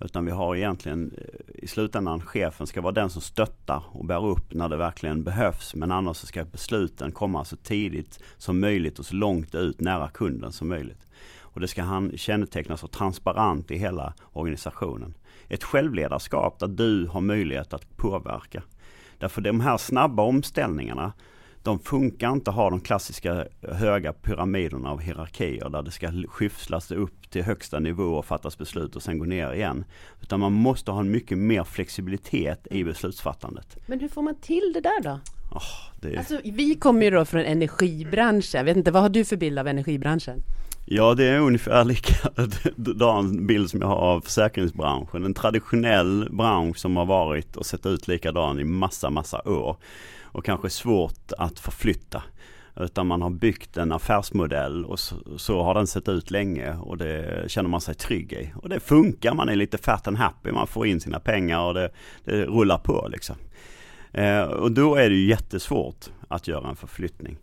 utan 0.00 0.24
vi 0.24 0.30
har 0.30 0.56
egentligen 0.56 1.14
eh, 1.18 1.62
i 1.64 1.66
slutändan 1.66 2.20
chefen 2.20 2.66
ska 2.66 2.80
vara 2.80 2.92
den 2.92 3.10
som 3.10 3.22
stöttar 3.22 3.82
och 3.92 4.04
bär 4.04 4.26
upp 4.26 4.54
när 4.54 4.68
det 4.68 4.76
verkligen 4.76 5.24
behövs. 5.24 5.74
Men 5.74 5.92
annars 5.92 6.16
ska 6.16 6.44
besluten 6.44 7.12
komma 7.12 7.44
så 7.44 7.56
tidigt 7.56 8.20
som 8.38 8.60
möjligt 8.60 8.98
och 8.98 9.06
så 9.06 9.14
långt 9.14 9.54
ut 9.54 9.80
nära 9.80 10.08
kunden 10.08 10.52
som 10.52 10.68
möjligt. 10.68 11.06
Och 11.54 11.60
det 11.60 11.68
ska 11.68 11.82
han 11.82 12.12
kännetecknas 12.16 12.84
av 12.84 12.88
transparent 12.88 13.70
i 13.70 13.76
hela 13.76 14.14
organisationen. 14.32 15.14
Ett 15.48 15.64
självledarskap 15.64 16.58
där 16.58 16.68
du 16.68 17.06
har 17.06 17.20
möjlighet 17.20 17.72
att 17.72 17.96
påverka. 17.96 18.62
Därför 19.18 19.40
de 19.40 19.60
här 19.60 19.76
snabba 19.76 20.22
omställningarna 20.22 21.12
de 21.64 21.78
funkar 21.78 22.32
inte 22.32 22.50
att 22.50 22.56
ha 22.56 22.70
de 22.70 22.80
klassiska 22.80 23.46
höga 23.62 24.12
pyramiderna 24.12 24.90
av 24.90 25.00
hierarkier 25.00 25.68
där 25.68 25.82
det 25.82 25.90
ska 25.90 26.12
skyfflas 26.28 26.90
upp 26.90 27.30
till 27.30 27.42
högsta 27.42 27.78
nivå 27.78 28.04
och 28.04 28.24
fattas 28.24 28.58
beslut 28.58 28.96
och 28.96 29.02
sen 29.02 29.18
gå 29.18 29.24
ner 29.24 29.52
igen. 29.52 29.84
Utan 30.22 30.40
man 30.40 30.52
måste 30.52 30.90
ha 30.90 31.00
en 31.00 31.10
mycket 31.10 31.38
mer 31.38 31.64
flexibilitet 31.64 32.66
i 32.70 32.84
beslutsfattandet. 32.84 33.76
Men 33.86 34.00
hur 34.00 34.08
får 34.08 34.22
man 34.22 34.34
till 34.34 34.72
det 34.74 34.80
där 34.80 35.02
då? 35.02 35.20
Oh, 35.50 35.62
det... 36.00 36.16
Alltså, 36.16 36.40
vi 36.44 36.74
kommer 36.74 37.04
ju 37.04 37.10
då 37.10 37.24
från 37.24 37.40
energibranschen. 37.40 38.58
Jag 38.58 38.64
vet 38.64 38.76
inte, 38.76 38.90
vad 38.90 39.02
har 39.02 39.08
du 39.08 39.24
för 39.24 39.36
bild 39.36 39.58
av 39.58 39.68
energibranschen? 39.68 40.42
Ja 40.86 41.14
det 41.14 41.24
är 41.24 41.38
ungefär 41.38 41.84
likadan 41.84 43.46
bild 43.46 43.70
som 43.70 43.80
jag 43.80 43.88
har 43.88 43.96
av 43.96 44.20
försäkringsbranschen. 44.20 45.24
En 45.24 45.34
traditionell 45.34 46.28
bransch 46.30 46.78
som 46.78 46.96
har 46.96 47.06
varit 47.06 47.56
och 47.56 47.66
sett 47.66 47.86
ut 47.86 48.08
likadan 48.08 48.60
i 48.60 48.64
massa, 48.64 49.10
massa 49.10 49.42
år. 49.48 49.76
Och 50.22 50.44
kanske 50.44 50.70
svårt 50.70 51.32
att 51.38 51.60
förflytta. 51.60 52.22
Utan 52.76 53.06
man 53.06 53.22
har 53.22 53.30
byggt 53.30 53.76
en 53.76 53.92
affärsmodell 53.92 54.84
och 54.84 54.98
så, 54.98 55.16
så, 55.36 55.62
har 55.62 55.74
den 55.74 55.86
sett 55.86 56.08
ut 56.08 56.30
länge 56.30 56.76
och 56.76 56.98
det 56.98 57.44
känner 57.50 57.68
man 57.68 57.80
sig 57.80 57.94
trygg 57.94 58.32
i. 58.32 58.52
Och 58.56 58.68
det 58.68 58.80
funkar, 58.80 59.34
man 59.34 59.48
är 59.48 59.56
lite 59.56 59.78
fat 59.78 60.08
and 60.08 60.16
happy, 60.16 60.52
man 60.52 60.66
får 60.66 60.86
in 60.86 61.00
sina 61.00 61.20
pengar 61.20 61.60
och 61.60 61.74
det, 61.74 61.90
det 62.24 62.44
rullar 62.46 62.78
på 62.78 63.08
liksom. 63.10 63.36
Eh, 64.14 64.42
och 64.42 64.72
då 64.72 64.94
är 64.96 65.10
det 65.10 65.16
ju 65.16 65.28
jättesvårt 65.28 66.10
att 66.28 66.48
göra 66.48 66.68
en 66.68 66.76
förflyttning. 66.76 67.38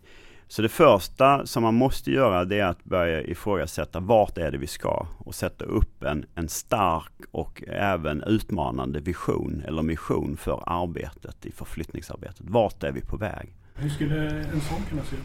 Så 0.48 0.62
det 0.62 0.68
första 0.68 1.46
som 1.46 1.62
man 1.62 1.74
måste 1.74 2.10
göra 2.10 2.44
det 2.44 2.58
är 2.58 2.66
att 2.66 2.84
börja 2.84 3.22
ifrågasätta 3.22 4.00
vart 4.00 4.38
är 4.38 4.50
det 4.50 4.58
vi 4.58 4.66
ska 4.66 5.06
och 5.18 5.34
sätta 5.34 5.64
upp 5.64 6.02
en, 6.02 6.24
en 6.34 6.48
stark 6.48 7.12
och 7.30 7.62
även 7.68 8.22
utmanande 8.22 9.00
vision 9.00 9.62
eller 9.66 9.82
mission 9.82 10.36
för 10.36 10.62
arbetet 10.66 11.46
i 11.46 11.52
förflyttningsarbetet. 11.52 12.40
Vart 12.40 12.82
är 12.82 12.92
vi 12.92 13.00
på 13.00 13.16
väg? 13.16 13.54
Hur 13.74 13.88
skulle 13.88 14.30
en 14.30 14.60
sån 14.60 14.82
kunna 14.88 15.02
se 15.02 15.16
ut? 15.16 15.22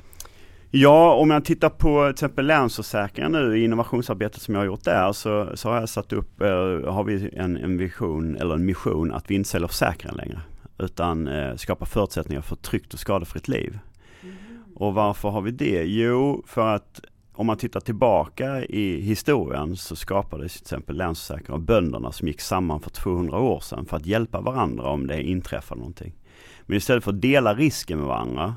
Ja, 0.71 1.13
om 1.13 1.31
jag 1.31 1.45
tittar 1.45 1.69
på 1.69 2.05
till 2.05 2.13
exempel 2.13 2.45
Länsförsäkringar 2.45 3.29
nu 3.29 3.57
i 3.57 3.63
innovationsarbetet 3.63 4.41
som 4.41 4.53
jag 4.53 4.61
har 4.61 4.65
gjort 4.65 4.83
där 4.83 5.13
så, 5.13 5.51
så 5.53 5.69
har 5.69 5.79
jag 5.79 5.89
satt 5.89 6.13
upp, 6.13 6.41
eh, 6.41 6.93
har 6.93 7.03
vi 7.03 7.29
en, 7.33 7.57
en 7.57 7.77
vision 7.77 8.35
eller 8.35 8.55
en 8.55 8.65
mission 8.65 9.13
att 9.13 9.31
vi 9.31 9.35
inte 9.35 9.49
säljer 9.49 9.67
försäkringar 9.67 10.15
längre. 10.15 10.41
Utan 10.79 11.27
eh, 11.27 11.55
skapa 11.55 11.85
förutsättningar 11.85 12.41
för 12.41 12.55
ett 12.55 12.61
tryggt 12.61 12.93
och 12.93 12.99
skadefritt 12.99 13.47
liv. 13.47 13.79
Och 14.75 14.93
varför 14.93 15.29
har 15.29 15.41
vi 15.41 15.51
det? 15.51 15.83
Jo, 15.83 16.43
för 16.47 16.75
att 16.75 17.01
om 17.33 17.45
man 17.45 17.57
tittar 17.57 17.79
tillbaka 17.79 18.65
i 18.65 19.01
historien 19.01 19.75
så 19.75 19.95
skapades 19.95 20.53
till 20.53 20.61
exempel 20.61 20.97
Länsförsäkringar 20.97 21.53
av 21.53 21.61
bönderna 21.61 22.11
som 22.11 22.27
gick 22.27 22.41
samman 22.41 22.79
för 22.79 22.89
200 22.89 23.39
år 23.39 23.59
sedan 23.59 23.85
för 23.85 23.97
att 23.97 24.05
hjälpa 24.05 24.41
varandra 24.41 24.89
om 24.89 25.07
det 25.07 25.23
inträffar 25.23 25.75
någonting. 25.75 26.15
Men 26.61 26.77
istället 26.77 27.03
för 27.03 27.11
att 27.11 27.21
dela 27.21 27.53
risken 27.53 27.97
med 27.99 28.07
varandra 28.07 28.55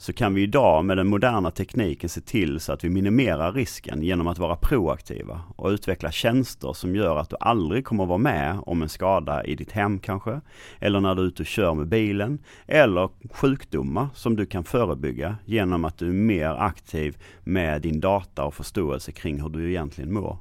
så 0.00 0.12
kan 0.12 0.34
vi 0.34 0.42
idag 0.42 0.84
med 0.84 0.96
den 0.96 1.06
moderna 1.06 1.50
tekniken 1.50 2.08
se 2.08 2.20
till 2.20 2.60
så 2.60 2.72
att 2.72 2.84
vi 2.84 2.90
minimerar 2.90 3.52
risken 3.52 4.02
genom 4.02 4.26
att 4.26 4.38
vara 4.38 4.56
proaktiva 4.56 5.40
och 5.56 5.68
utveckla 5.68 6.10
tjänster 6.10 6.72
som 6.72 6.96
gör 6.96 7.16
att 7.16 7.30
du 7.30 7.36
aldrig 7.40 7.84
kommer 7.84 8.06
vara 8.06 8.18
med 8.18 8.58
om 8.66 8.82
en 8.82 8.88
skada 8.88 9.44
i 9.44 9.54
ditt 9.54 9.72
hem 9.72 9.98
kanske, 9.98 10.40
eller 10.78 11.00
när 11.00 11.14
du 11.14 11.22
är 11.22 11.26
ute 11.26 11.42
och 11.42 11.46
kör 11.46 11.74
med 11.74 11.88
bilen, 11.88 12.38
eller 12.66 13.08
sjukdomar 13.30 14.08
som 14.14 14.36
du 14.36 14.46
kan 14.46 14.64
förebygga 14.64 15.36
genom 15.44 15.84
att 15.84 15.98
du 15.98 16.08
är 16.08 16.12
mer 16.12 16.50
aktiv 16.50 17.16
med 17.44 17.82
din 17.82 18.00
data 18.00 18.44
och 18.44 18.54
förståelse 18.54 19.12
kring 19.12 19.42
hur 19.42 19.48
du 19.48 19.70
egentligen 19.70 20.12
mår. 20.12 20.38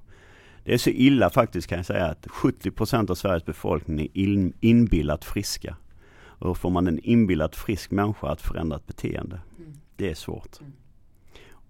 Det 0.63 0.73
är 0.73 0.77
så 0.77 0.89
illa 0.89 1.29
faktiskt 1.29 1.67
kan 1.67 1.77
jag 1.77 1.85
säga 1.85 2.05
att 2.05 2.27
70% 2.27 3.11
av 3.11 3.15
Sveriges 3.15 3.45
befolkning 3.45 4.07
är 4.13 4.51
inbillat 4.59 5.25
friska. 5.25 5.75
Och 6.39 6.57
får 6.57 6.69
man 6.69 6.87
en 6.87 6.99
inbillat 6.99 7.55
frisk 7.55 7.91
människa 7.91 8.27
att 8.27 8.41
förändra 8.41 8.77
ett 8.77 8.87
beteende. 8.87 9.41
Mm. 9.57 9.73
Det 9.95 10.09
är 10.09 10.15
svårt. 10.15 10.59
Mm. 10.61 10.73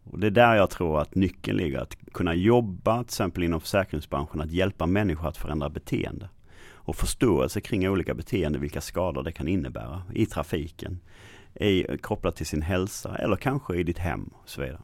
Och 0.04 0.20
det 0.20 0.28
är 0.28 0.32
där 0.32 0.56
jag 0.56 0.70
tror 0.70 1.02
att 1.02 1.16
nyckeln 1.16 1.58
ligger. 1.58 1.80
Att 1.80 1.98
kunna 2.12 2.34
jobba 2.34 2.98
till 2.98 3.06
exempel 3.06 3.44
inom 3.44 3.62
försäkringsbranschen. 3.62 4.42
Att 4.42 4.52
hjälpa 4.52 4.86
människor 4.86 5.28
att 5.28 5.38
förändra 5.38 5.70
beteende. 5.70 6.30
Och 6.72 6.96
förståelse 6.96 7.62
kring 7.62 7.90
olika 7.90 8.14
beteenden, 8.14 8.62
vilka 8.62 8.82
skador 8.82 9.24
det 9.24 9.32
kan 9.32 9.48
innebära 9.48 10.02
i 10.14 10.26
trafiken. 10.26 11.00
I, 11.56 11.98
kopplat 11.98 12.36
till 12.36 12.46
sin 12.46 12.62
hälsa 12.62 13.16
eller 13.16 13.36
kanske 13.36 13.76
i 13.76 13.84
ditt 13.84 13.98
hem 13.98 14.30
och 14.34 14.50
så 14.50 14.62
vidare. 14.62 14.80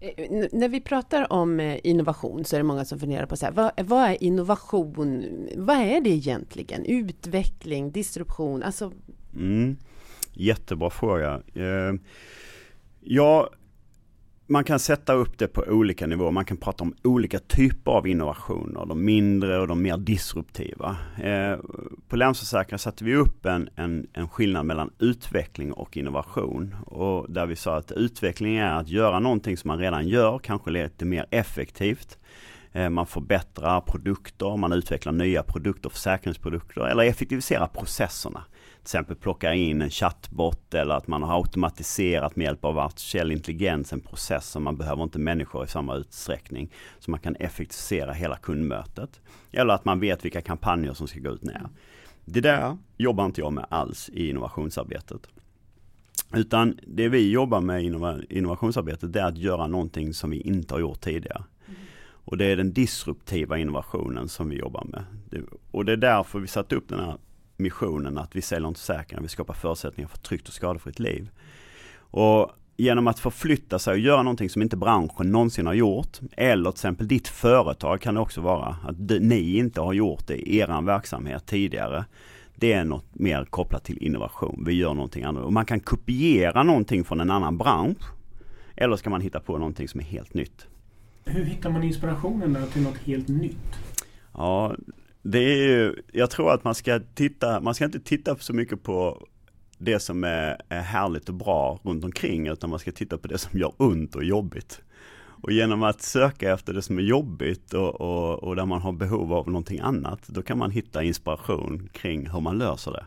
Eh, 0.00 0.46
när 0.52 0.68
vi 0.68 0.80
pratar 0.80 1.32
om 1.32 1.60
eh, 1.60 1.78
innovation 1.84 2.44
så 2.44 2.56
är 2.56 2.60
det 2.60 2.64
många 2.64 2.84
som 2.84 2.98
funderar 2.98 3.26
på 3.26 3.36
så 3.36 3.46
här, 3.46 3.52
vad, 3.52 3.70
vad, 3.76 4.10
är 4.10 4.22
innovation? 4.22 5.24
Vad 5.56 5.76
är 5.76 6.00
det 6.00 6.10
egentligen? 6.10 6.84
Utveckling, 6.84 7.90
disruption, 7.90 8.62
alltså? 8.62 8.92
Mm, 9.34 9.76
jättebra 10.32 10.90
fråga. 10.90 11.42
Eh, 11.54 11.94
ja, 13.00 13.50
man 14.50 14.64
kan 14.64 14.78
sätta 14.78 15.12
upp 15.12 15.38
det 15.38 15.48
på 15.48 15.64
olika 15.68 16.06
nivåer. 16.06 16.30
Man 16.30 16.44
kan 16.44 16.56
prata 16.56 16.84
om 16.84 16.94
olika 17.04 17.38
typer 17.38 17.92
av 17.92 18.06
innovationer. 18.06 18.86
De 18.86 19.04
mindre 19.04 19.58
och 19.58 19.68
de 19.68 19.82
mer 19.82 19.96
disruptiva. 19.96 20.96
Eh, 21.22 21.56
på 22.08 22.16
Länsförsäkringar 22.16 22.78
satte 22.78 23.04
vi 23.04 23.14
upp 23.14 23.46
en, 23.46 23.68
en, 23.76 24.06
en 24.12 24.28
skillnad 24.28 24.66
mellan 24.66 24.90
utveckling 24.98 25.72
och 25.72 25.96
innovation. 25.96 26.76
Och 26.86 27.32
där 27.32 27.46
vi 27.46 27.56
sa 27.56 27.76
att 27.76 27.92
utveckling 27.92 28.56
är 28.56 28.72
att 28.72 28.88
göra 28.88 29.18
någonting 29.18 29.56
som 29.56 29.68
man 29.68 29.78
redan 29.78 30.08
gör, 30.08 30.38
kanske 30.38 30.70
lite 30.70 31.04
mer 31.04 31.26
effektivt. 31.30 32.18
Eh, 32.72 32.88
man 32.88 33.06
förbättrar 33.06 33.80
produkter, 33.80 34.56
man 34.56 34.72
utvecklar 34.72 35.12
nya 35.12 35.42
produkter, 35.42 35.90
försäkringsprodukter 35.90 36.80
eller 36.80 37.04
effektiviserar 37.04 37.66
processerna 37.66 38.44
till 38.78 38.82
exempel 38.82 39.16
plockar 39.16 39.52
in 39.52 39.82
en 39.82 39.90
chattbot 39.90 40.74
eller 40.74 40.94
att 40.94 41.06
man 41.06 41.22
har 41.22 41.36
automatiserat 41.36 42.36
med 42.36 42.44
hjälp 42.44 42.64
av 42.64 42.78
artificiell 42.78 43.32
intelligens 43.32 43.92
en 43.92 44.00
process 44.00 44.46
som 44.46 44.62
man 44.62 44.76
behöver 44.76 45.02
inte 45.02 45.18
människor 45.18 45.64
i 45.64 45.68
samma 45.68 45.94
utsträckning. 45.94 46.70
Så 46.98 47.10
man 47.10 47.20
kan 47.20 47.36
effektivisera 47.36 48.12
hela 48.12 48.36
kundmötet. 48.36 49.20
Eller 49.52 49.74
att 49.74 49.84
man 49.84 50.00
vet 50.00 50.24
vilka 50.24 50.40
kampanjer 50.40 50.92
som 50.92 51.08
ska 51.08 51.20
gå 51.20 51.30
ut 51.30 51.42
när. 51.42 51.68
Det 52.24 52.40
där 52.40 52.76
jobbar 52.96 53.26
inte 53.26 53.40
jag 53.40 53.52
med 53.52 53.66
alls 53.68 54.10
i 54.12 54.30
innovationsarbetet. 54.30 55.28
Utan 56.34 56.78
det 56.86 57.08
vi 57.08 57.30
jobbar 57.30 57.60
med 57.60 57.84
i 57.84 57.86
innovationsarbetet 58.38 59.12
det 59.12 59.20
är 59.20 59.26
att 59.26 59.38
göra 59.38 59.66
någonting 59.66 60.14
som 60.14 60.30
vi 60.30 60.40
inte 60.40 60.74
har 60.74 60.80
gjort 60.80 61.00
tidigare. 61.00 61.44
Och 62.28 62.36
det 62.36 62.44
är 62.44 62.56
den 62.56 62.72
disruptiva 62.72 63.58
innovationen 63.58 64.28
som 64.28 64.48
vi 64.48 64.56
jobbar 64.56 64.84
med. 64.84 65.04
Och 65.70 65.84
det 65.84 65.92
är 65.92 65.96
därför 65.96 66.38
vi 66.38 66.46
satt 66.46 66.72
upp 66.72 66.88
den 66.88 67.00
här 67.00 67.18
missionen 67.58 68.18
att 68.18 68.36
vi 68.36 68.42
säljer 68.42 68.68
inte 68.68 68.80
försäkringar, 68.80 69.22
vi 69.22 69.28
skapar 69.28 69.54
förutsättningar 69.54 70.08
för 70.08 70.16
ett 70.16 70.22
tryggt 70.22 70.48
och 70.48 70.54
skadefritt 70.54 70.98
liv. 70.98 71.30
Och 71.98 72.50
genom 72.76 73.06
att 73.06 73.18
förflytta 73.18 73.78
sig 73.78 73.92
och 73.92 73.98
göra 73.98 74.22
någonting 74.22 74.50
som 74.50 74.62
inte 74.62 74.76
branschen 74.76 75.32
någonsin 75.32 75.66
har 75.66 75.74
gjort, 75.74 76.18
eller 76.32 76.70
till 76.70 76.76
exempel 76.76 77.08
ditt 77.08 77.28
företag 77.28 78.00
kan 78.00 78.14
det 78.14 78.20
också 78.20 78.40
vara, 78.40 78.76
att 78.84 78.98
ni 79.20 79.56
inte 79.56 79.80
har 79.80 79.92
gjort 79.92 80.26
det 80.26 80.36
i 80.36 80.58
er 80.58 80.82
verksamhet 80.82 81.46
tidigare. 81.46 82.04
Det 82.56 82.72
är 82.72 82.84
något 82.84 83.14
mer 83.14 83.44
kopplat 83.44 83.84
till 83.84 83.98
innovation. 83.98 84.64
Vi 84.66 84.72
gör 84.72 84.94
någonting 84.94 85.24
annat. 85.24 85.44
Och 85.44 85.52
man 85.52 85.64
kan 85.64 85.80
kopiera 85.80 86.62
någonting 86.62 87.04
från 87.04 87.20
en 87.20 87.30
annan 87.30 87.58
bransch. 87.58 88.02
Eller 88.76 88.96
ska 88.96 89.10
man 89.10 89.20
hitta 89.20 89.40
på 89.40 89.58
någonting 89.58 89.88
som 89.88 90.00
är 90.00 90.04
helt 90.04 90.34
nytt. 90.34 90.66
Hur 91.24 91.44
hittar 91.44 91.70
man 91.70 91.82
inspirationen 91.82 92.52
där 92.52 92.66
till 92.66 92.82
något 92.82 92.98
helt 92.98 93.28
nytt? 93.28 93.78
Ja, 94.34 94.74
det 95.30 95.38
är 95.38 95.56
ju, 95.56 95.94
jag 96.12 96.30
tror 96.30 96.52
att 96.52 96.64
man 96.64 96.74
ska 96.74 97.00
titta, 97.14 97.60
man 97.60 97.74
ska 97.74 97.84
inte 97.84 98.00
titta 98.00 98.36
så 98.36 98.52
mycket 98.54 98.82
på 98.82 99.26
det 99.78 100.00
som 100.00 100.24
är, 100.24 100.60
är 100.68 100.80
härligt 100.80 101.28
och 101.28 101.34
bra 101.34 101.80
runt 101.82 102.04
omkring 102.04 102.46
utan 102.46 102.70
man 102.70 102.78
ska 102.78 102.92
titta 102.92 103.18
på 103.18 103.28
det 103.28 103.38
som 103.38 103.58
gör 103.58 103.72
ont 103.76 104.16
och 104.16 104.24
jobbigt. 104.24 104.82
Och 105.42 105.52
genom 105.52 105.82
att 105.82 106.02
söka 106.02 106.52
efter 106.52 106.72
det 106.72 106.82
som 106.82 106.98
är 106.98 107.02
jobbigt 107.02 107.74
och, 107.74 108.00
och, 108.00 108.42
och, 108.42 108.56
där 108.56 108.66
man 108.66 108.82
har 108.82 108.92
behov 108.92 109.32
av 109.32 109.46
någonting 109.46 109.80
annat, 109.80 110.28
då 110.28 110.42
kan 110.42 110.58
man 110.58 110.70
hitta 110.70 111.02
inspiration 111.02 111.88
kring 111.92 112.30
hur 112.30 112.40
man 112.40 112.58
löser 112.58 112.92
det. 112.92 113.06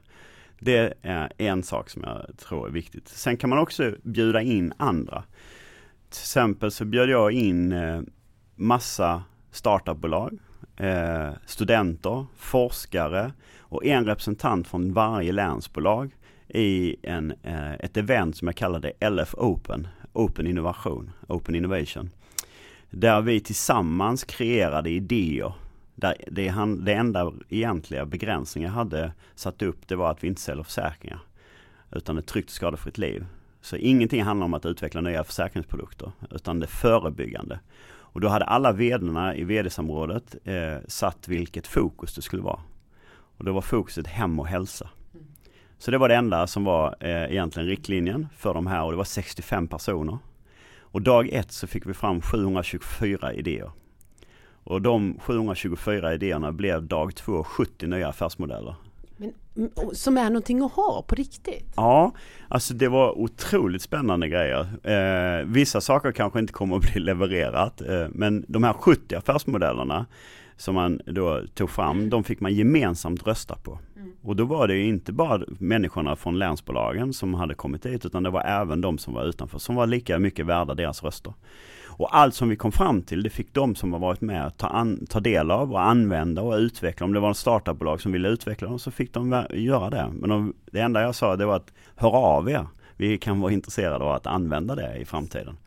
Det 0.60 0.94
är 1.02 1.32
en 1.38 1.64
sak 1.64 1.90
som 1.90 2.04
jag 2.04 2.38
tror 2.38 2.68
är 2.68 2.72
viktigt. 2.72 3.08
Sen 3.08 3.38
kan 3.38 3.50
man 3.50 3.60
också 3.60 3.96
bjuda 4.04 4.42
in 4.42 4.74
andra. 4.78 5.24
Till 6.10 6.22
exempel 6.22 6.72
så 6.72 6.86
bjöd 6.86 7.10
jag 7.10 7.32
in 7.32 7.72
eh, 7.72 8.02
massa 8.56 9.24
startupbolag 9.52 10.40
eh, 10.82 11.32
studenter, 11.46 12.26
forskare 12.38 13.32
och 13.60 13.86
en 13.86 14.06
representant 14.06 14.68
från 14.68 14.94
varje 14.94 15.32
länsbolag 15.32 16.12
i 16.48 16.96
en, 17.04 17.34
eh, 17.44 17.74
ett 17.74 17.98
event 17.98 18.38
som 18.38 18.48
jag 18.48 18.56
kallade 18.56 18.92
LF 19.00 19.36
Open, 19.38 19.88
Open 20.14 20.48
Innovation, 20.48 21.12
Open 21.28 21.56
Innovation. 21.56 22.10
Där 22.90 23.22
vi 23.22 23.40
tillsammans 23.40 24.24
kreerade 24.24 24.90
idéer. 24.90 25.54
Där 25.96 26.16
det, 26.32 26.48
han, 26.48 26.86
det 26.86 26.94
enda 26.94 27.34
egentliga 27.50 28.06
begränsningen 28.06 28.70
jag 28.70 28.76
hade 28.76 29.14
satt 29.36 29.62
upp 29.62 29.88
det 29.88 29.96
var 29.96 30.12
att 30.12 30.24
vi 30.24 30.28
inte 30.28 30.42
säljer 30.42 30.64
försäkringar. 30.64 31.20
Utan 31.92 32.18
ett 32.18 32.28
tryggt 32.28 32.50
och 32.50 32.56
skadefritt 32.56 32.98
liv. 32.98 33.26
Så 33.62 33.76
ingenting 33.76 34.24
handlar 34.24 34.46
om 34.46 34.54
att 34.54 34.66
utveckla 34.66 35.02
nya 35.02 35.24
försäkringsprodukter 35.24 36.12
utan 36.32 36.60
det 36.60 36.68
förebyggande. 36.68 37.60
Och 38.14 38.22
då 38.22 38.28
hade 38.28 38.46
alla 38.46 38.72
vederna 38.72 39.36
i 39.36 39.44
vd-samrådet 39.44 40.36
eh, 40.44 40.78
satt 40.88 41.28
vilket 41.28 41.68
fokus 41.68 42.16
det 42.16 42.22
skulle 42.22 42.44
vara. 42.44 42.60
Och 43.38 43.46
då 43.46 43.54
var 43.54 43.62
fokuset 43.62 44.08
hem 44.08 44.40
och 44.40 44.48
hälsa. 44.48 44.90
Så 45.78 45.92
det 45.92 45.98
var 45.98 46.10
det 46.10 46.16
enda 46.16 46.48
som 46.48 46.64
var 46.64 46.96
eh, 47.00 47.32
egentligen 47.32 47.70
riktlinjen 47.70 48.28
för 48.38 48.54
de 48.54 48.68
här 48.68 48.84
och 48.84 48.92
det 48.92 48.98
var 48.98 49.04
65 49.04 49.68
personer. 49.68 50.18
Och 50.80 51.02
dag 51.02 51.30
ett 51.30 51.52
så 51.52 51.68
fick 51.68 51.86
vi 51.86 51.94
fram 51.94 52.22
724 52.22 53.34
idéer. 53.34 53.72
Och 54.64 54.82
de 54.82 55.20
724 55.20 56.14
idéerna 56.14 56.52
blev 56.52 56.84
dag 56.84 57.16
två 57.16 57.44
70 57.44 57.88
nya 57.88 58.08
affärsmodeller. 58.08 58.76
Men, 59.54 59.72
som 59.94 60.18
är 60.18 60.24
någonting 60.24 60.62
att 60.62 60.72
ha 60.72 61.06
på 61.08 61.16
riktigt? 61.16 61.74
Ja, 61.76 62.12
alltså 62.48 62.74
det 62.74 62.88
var 62.88 63.18
otroligt 63.18 63.82
spännande 63.82 64.28
grejer. 64.28 64.68
Eh, 64.84 65.46
vissa 65.46 65.82
saker 65.82 66.12
kanske 66.12 66.40
inte 66.40 66.54
kommer 66.54 66.76
att 66.76 66.94
bli 66.94 67.02
levererat, 67.02 67.82
eh, 67.82 68.08
men 68.10 68.46
de 68.48 68.64
här 68.64 68.74
70 68.74 69.16
affärsmodellerna 69.16 70.06
som 70.58 70.76
man 70.76 71.02
då 71.06 71.42
tog 71.54 71.70
fram, 71.70 72.10
de 72.10 72.24
fick 72.24 72.40
man 72.40 72.54
gemensamt 72.54 73.28
rösta 73.28 73.56
på. 73.56 73.80
Mm. 73.96 74.12
Och 74.22 74.36
då 74.36 74.46
var 74.46 74.68
det 74.68 74.78
inte 74.78 75.14
bara 75.14 75.44
människorna 75.60 76.16
från 76.16 76.40
länsbolagen 76.40 77.14
som 77.14 77.34
hade 77.34 77.54
kommit 77.54 77.84
dit, 77.84 78.06
utan 78.06 78.24
det 78.24 78.30
var 78.30 78.42
även 78.42 78.82
de 78.82 78.98
som 78.98 79.14
var 79.14 79.26
utanför, 79.26 79.60
som 79.60 79.76
var 79.76 79.88
lika 79.88 80.20
mycket 80.20 80.46
värda 80.46 80.74
deras 80.74 81.04
röster. 81.04 81.34
Och 81.92 82.18
allt 82.18 82.36
som 82.36 82.50
vi 82.50 82.56
kom 82.56 82.72
fram 82.72 83.02
till, 83.02 83.24
det 83.24 83.30
fick 83.30 83.54
de 83.54 83.76
som 83.76 83.94
har 83.94 84.00
varit 84.00 84.22
med 84.22 84.58
ta, 84.58 84.68
an, 84.68 85.06
ta 85.10 85.20
del 85.20 85.52
av 85.52 85.72
och 85.72 85.82
använda 85.82 86.42
och 86.42 86.54
utveckla. 86.54 87.06
Om 87.06 87.14
det 87.14 87.20
var 87.20 87.28
en 87.28 87.36
startupbolag 87.36 88.02
som 88.02 88.12
ville 88.12 88.30
utveckla 88.30 88.68
dem 88.68 88.80
så 88.80 88.92
fick 88.92 89.14
de 89.14 89.46
göra 89.50 89.90
det. 89.90 90.10
Men 90.14 90.30
de, 90.30 90.54
det 90.72 90.80
enda 90.80 91.02
jag 91.02 91.16
sa 91.16 91.36
det 91.36 91.46
var 91.46 91.56
att 91.56 91.74
hör 91.96 92.10
av 92.10 92.50
er. 92.50 92.68
Vi 92.96 93.18
kan 93.18 93.40
vara 93.40 93.52
intresserade 93.52 94.06
av 94.06 94.12
att 94.12 94.28
använda 94.28 94.76
det 94.76 94.98
i 94.98 95.06
framtiden. 95.06 95.58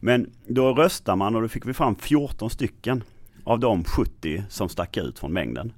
Men 0.00 0.30
då 0.46 0.74
röstar 0.74 1.16
man 1.16 1.36
och 1.36 1.42
då 1.42 1.48
fick 1.48 1.66
vi 1.66 1.74
fram 1.74 1.96
14 1.96 2.50
stycken 2.50 3.02
av 3.44 3.60
de 3.60 3.84
70 3.84 4.42
som 4.48 4.68
stack 4.68 4.96
ut 4.96 5.18
från 5.18 5.32
mängden. 5.32 5.72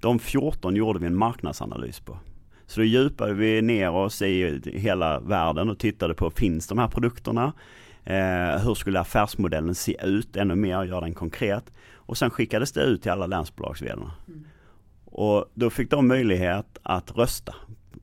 De 0.00 0.18
14 0.18 0.76
gjorde 0.76 0.98
vi 0.98 1.06
en 1.06 1.16
marknadsanalys 1.16 2.00
på. 2.00 2.18
Så 2.66 2.80
då 2.80 2.84
djupade 2.84 3.34
vi 3.34 3.62
ner 3.62 3.90
oss 3.90 4.22
i 4.22 4.60
hela 4.64 5.20
världen 5.20 5.70
och 5.70 5.78
tittade 5.78 6.14
på, 6.14 6.30
finns 6.30 6.66
de 6.66 6.78
här 6.78 6.88
produkterna? 6.88 7.52
Eh, 8.08 8.58
hur 8.64 8.74
skulle 8.74 9.00
affärsmodellen 9.00 9.74
se 9.74 9.96
ut 10.04 10.36
ännu 10.36 10.54
mer, 10.54 10.84
göra 10.84 11.00
den 11.00 11.14
konkret. 11.14 11.72
Och 11.94 12.18
sen 12.18 12.30
skickades 12.30 12.72
det 12.72 12.82
ut 12.82 13.02
till 13.02 13.10
alla 13.10 13.26
länsbolags 13.26 13.82
mm. 13.82 14.08
Och 15.04 15.44
då 15.54 15.70
fick 15.70 15.90
de 15.90 16.08
möjlighet 16.08 16.78
att 16.82 17.16
rösta 17.16 17.54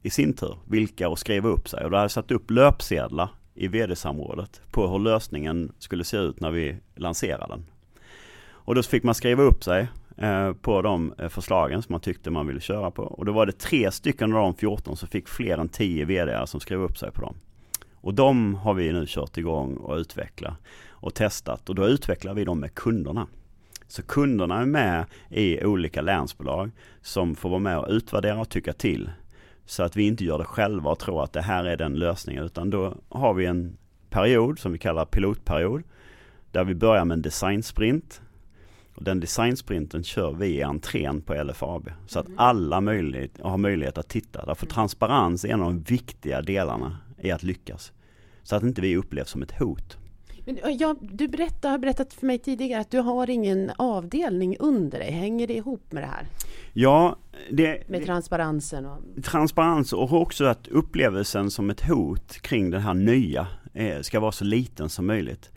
i 0.01 0.09
sin 0.09 0.33
tur, 0.33 0.57
vilka 0.67 1.09
och 1.09 1.19
skriva 1.19 1.49
upp 1.49 1.69
sig. 1.69 1.83
Och 1.83 1.91
då 1.91 1.97
hade 1.97 2.03
jag 2.03 2.11
satt 2.11 2.31
upp 2.31 2.51
löpsedlar 2.51 3.29
i 3.53 3.67
vd-samrådet 3.67 4.61
på 4.71 4.87
hur 4.87 4.99
lösningen 4.99 5.71
skulle 5.79 6.03
se 6.03 6.17
ut 6.17 6.39
när 6.39 6.51
vi 6.51 6.77
lanserade 6.95 7.53
den. 7.53 7.65
Och 8.47 8.75
då 8.75 8.83
fick 8.83 9.03
man 9.03 9.15
skriva 9.15 9.43
upp 9.43 9.63
sig 9.63 9.87
eh, 10.17 10.53
på 10.53 10.81
de 10.81 11.13
eh, 11.17 11.29
förslagen 11.29 11.81
som 11.81 11.93
man 11.93 12.01
tyckte 12.01 12.31
man 12.31 12.47
ville 12.47 12.59
köra 12.59 12.91
på. 12.91 13.03
Och 13.03 13.25
då 13.25 13.31
var 13.31 13.45
det 13.45 13.59
tre 13.59 13.91
stycken 13.91 14.33
av 14.33 14.39
de 14.39 14.55
14 14.55 14.97
som 14.97 15.09
fick 15.09 15.27
fler 15.27 15.57
än 15.57 15.69
10 15.69 16.05
vd 16.05 16.47
som 16.47 16.59
skrev 16.59 16.81
upp 16.81 16.97
sig 16.97 17.11
på 17.11 17.21
dem. 17.21 17.35
Och 18.05 18.13
de 18.13 18.55
har 18.55 18.73
vi 18.73 18.91
nu 18.91 19.05
kört 19.07 19.37
igång 19.37 19.77
och 19.77 19.97
utvecklat 19.97 20.53
och 20.87 21.13
testat 21.13 21.69
och 21.69 21.75
då 21.75 21.87
utvecklar 21.87 22.33
vi 22.33 22.45
dem 22.45 22.59
med 22.59 22.75
kunderna. 22.75 23.27
Så 23.87 24.03
kunderna 24.03 24.61
är 24.61 24.65
med 24.65 25.05
i 25.29 25.65
olika 25.65 26.01
länsbolag 26.01 26.71
som 27.01 27.35
får 27.35 27.49
vara 27.49 27.59
med 27.59 27.77
och 27.77 27.87
utvärdera 27.89 28.39
och 28.39 28.49
tycka 28.49 28.73
till. 28.73 29.09
Så 29.65 29.83
att 29.83 29.95
vi 29.95 30.03
inte 30.03 30.25
gör 30.25 30.37
det 30.37 30.45
själva 30.45 30.91
och 30.91 30.99
tror 30.99 31.23
att 31.23 31.33
det 31.33 31.41
här 31.41 31.63
är 31.63 31.77
den 31.77 31.93
lösningen 31.93 32.43
utan 32.43 32.69
då 32.69 32.93
har 33.09 33.33
vi 33.33 33.45
en 33.45 33.77
period 34.09 34.59
som 34.59 34.71
vi 34.71 34.77
kallar 34.77 35.05
pilotperiod. 35.05 35.83
Där 36.51 36.63
vi 36.63 36.75
börjar 36.75 37.05
med 37.05 37.15
en 37.15 37.21
designsprint. 37.21 38.21
Och 38.95 39.03
den 39.03 39.19
designsprinten 39.19 40.03
kör 40.03 40.31
vi 40.31 40.47
i 40.47 40.63
entrén 40.63 41.21
på 41.21 41.43
LFAB. 41.43 41.91
Så 42.07 42.19
att 42.19 42.27
mm. 42.27 42.39
alla 42.39 42.81
möjlighet, 42.81 43.31
har 43.41 43.57
möjlighet 43.57 43.97
att 43.97 44.09
titta. 44.09 44.45
Därför 44.45 44.65
transparens 44.65 45.45
är 45.45 45.49
en 45.49 45.61
av 45.61 45.73
de 45.73 45.81
viktiga 45.81 46.41
delarna 46.41 46.97
i 47.25 47.31
att 47.31 47.43
lyckas. 47.43 47.91
Så 48.43 48.55
att 48.55 48.63
inte 48.63 48.81
vi 48.81 48.97
upplevs 48.97 49.29
som 49.29 49.41
ett 49.41 49.59
hot. 49.59 49.97
Men, 50.45 50.59
ja, 50.79 50.95
du 51.01 51.27
berättar, 51.27 51.69
har 51.69 51.77
berättat 51.77 52.13
för 52.13 52.25
mig 52.25 52.39
tidigare 52.39 52.81
att 52.81 52.91
du 52.91 52.99
har 52.99 53.29
ingen 53.29 53.71
avdelning 53.77 54.55
under 54.59 54.99
dig. 54.99 55.11
Hänger 55.11 55.47
det 55.47 55.53
ihop 55.53 55.91
med 55.91 56.03
det 56.03 56.07
här? 56.07 56.27
Ja, 56.73 57.17
det, 57.51 57.89
med 57.89 58.05
transparensen? 58.05 58.85
Och... 58.85 59.23
Transparens 59.23 59.93
och 59.93 60.13
också 60.13 60.45
att 60.45 60.67
upplevelsen 60.67 61.51
som 61.51 61.69
ett 61.69 61.81
hot 61.81 62.41
kring 62.41 62.69
det 62.69 62.79
här 62.79 62.93
nya 62.93 63.47
ska 64.01 64.19
vara 64.19 64.31
så 64.31 64.45
liten 64.45 64.89
som 64.89 65.05
möjligt. 65.07 65.51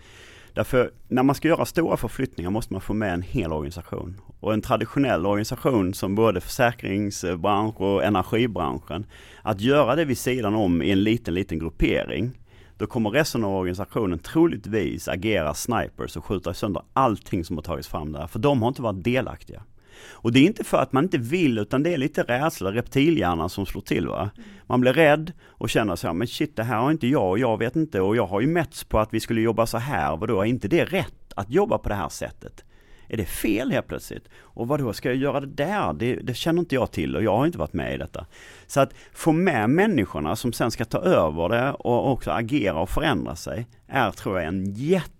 Därför 0.54 0.90
när 1.08 1.22
man 1.22 1.34
ska 1.34 1.48
göra 1.48 1.64
stora 1.64 1.96
förflyttningar 1.96 2.50
måste 2.50 2.72
man 2.72 2.80
få 2.80 2.94
med 2.94 3.14
en 3.14 3.22
hel 3.22 3.52
organisation. 3.52 4.20
Och 4.40 4.52
en 4.52 4.62
traditionell 4.62 5.26
organisation 5.26 5.94
som 5.94 6.14
både 6.14 6.40
försäkringsbransch 6.40 7.80
och 7.80 8.04
energibranschen. 8.04 9.06
Att 9.42 9.61
göra 9.61 9.96
det 9.96 10.04
vid 10.04 10.18
sidan 10.18 10.54
om 10.54 10.82
i 10.82 10.90
en 10.90 11.02
liten, 11.02 11.34
liten 11.34 11.58
gruppering 11.58 12.38
då 12.78 12.87
kommer 12.87 13.11
resten 13.11 13.44
av 13.44 13.54
organisationen 13.54 14.18
troligtvis 14.18 15.08
agera 15.08 15.54
snipers 15.54 16.16
och 16.16 16.24
skjuta 16.24 16.54
sönder 16.54 16.82
allting 16.92 17.44
som 17.44 17.56
har 17.56 17.62
tagits 17.62 17.88
fram 17.88 18.12
där. 18.12 18.26
För 18.26 18.38
de 18.38 18.62
har 18.62 18.68
inte 18.68 18.82
varit 18.82 19.04
delaktiga. 19.04 19.62
Och 20.11 20.32
det 20.32 20.40
är 20.40 20.44
inte 20.44 20.64
för 20.64 20.78
att 20.78 20.92
man 20.92 21.04
inte 21.04 21.18
vill 21.18 21.58
utan 21.58 21.82
det 21.82 21.94
är 21.94 21.98
lite 21.98 22.22
rädsla, 22.22 22.72
reptilhjärnan 22.72 23.50
som 23.50 23.66
slår 23.66 23.82
till 23.82 24.08
va. 24.08 24.30
Man 24.66 24.80
blir 24.80 24.92
rädd 24.92 25.32
och 25.46 25.70
känner 25.70 25.96
så 25.96 26.06
här, 26.06 26.14
men 26.14 26.26
shit 26.26 26.56
det 26.56 26.62
här 26.62 26.76
har 26.76 26.90
inte 26.90 27.06
jag 27.06 27.30
och 27.30 27.38
jag 27.38 27.58
vet 27.58 27.76
inte 27.76 28.00
och 28.00 28.16
jag 28.16 28.26
har 28.26 28.40
ju 28.40 28.46
mätts 28.46 28.84
på 28.84 28.98
att 28.98 29.14
vi 29.14 29.20
skulle 29.20 29.40
jobba 29.40 29.66
så 29.66 29.78
här, 29.78 30.16
vadå 30.16 30.40
är 30.40 30.44
inte 30.44 30.68
det 30.68 30.84
rätt 30.84 31.32
att 31.34 31.50
jobba 31.50 31.78
på 31.78 31.88
det 31.88 31.94
här 31.94 32.08
sättet? 32.08 32.64
Är 33.08 33.16
det 33.16 33.24
fel 33.24 33.70
helt 33.70 33.87
plötsligt? 33.87 34.28
Och 34.37 34.68
vad 34.68 34.80
då 34.80 34.92
ska 34.92 35.08
jag 35.08 35.16
göra 35.16 35.40
det 35.40 35.46
där? 35.46 35.92
Det, 35.92 36.14
det, 36.14 36.34
känner 36.34 36.61
inte 36.61 36.74
jag 36.74 36.92
till 36.92 37.16
och 37.16 37.22
jag 37.22 37.37
har 37.37 37.46
inte 37.46 37.58
varit 37.58 37.72
med 37.72 37.94
i 37.94 37.98
detta. 37.98 38.26
Så 38.66 38.80
att 38.80 38.94
få 39.12 39.32
med 39.32 39.70
människorna 39.70 40.37
som 40.37 40.52
sen 40.52 40.70
ska 40.70 40.84
ta 40.84 40.98
över 40.98 41.48
det 41.48 41.72
och 41.72 42.12
också 42.12 42.30
agera 42.30 42.80
och 42.80 42.90
förändra 42.90 43.37
sig 43.37 43.66
är 43.87 44.11
tror 44.11 44.38
jag 44.38 44.48
en 44.48 44.74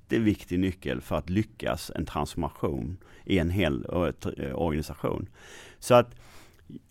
jätteviktig 0.09 0.59
nyckel 0.59 1.01
för 1.01 1.17
att 1.17 1.31
lyckas 1.31 1.93
en 1.95 2.07
transformation 2.07 2.97
i 3.25 3.39
en 3.39 3.51
hel 3.51 3.87
eh, 3.93 4.45
eh, 4.45 4.55
organisation. 4.55 5.29
Så 5.79 5.95
att 5.95 6.15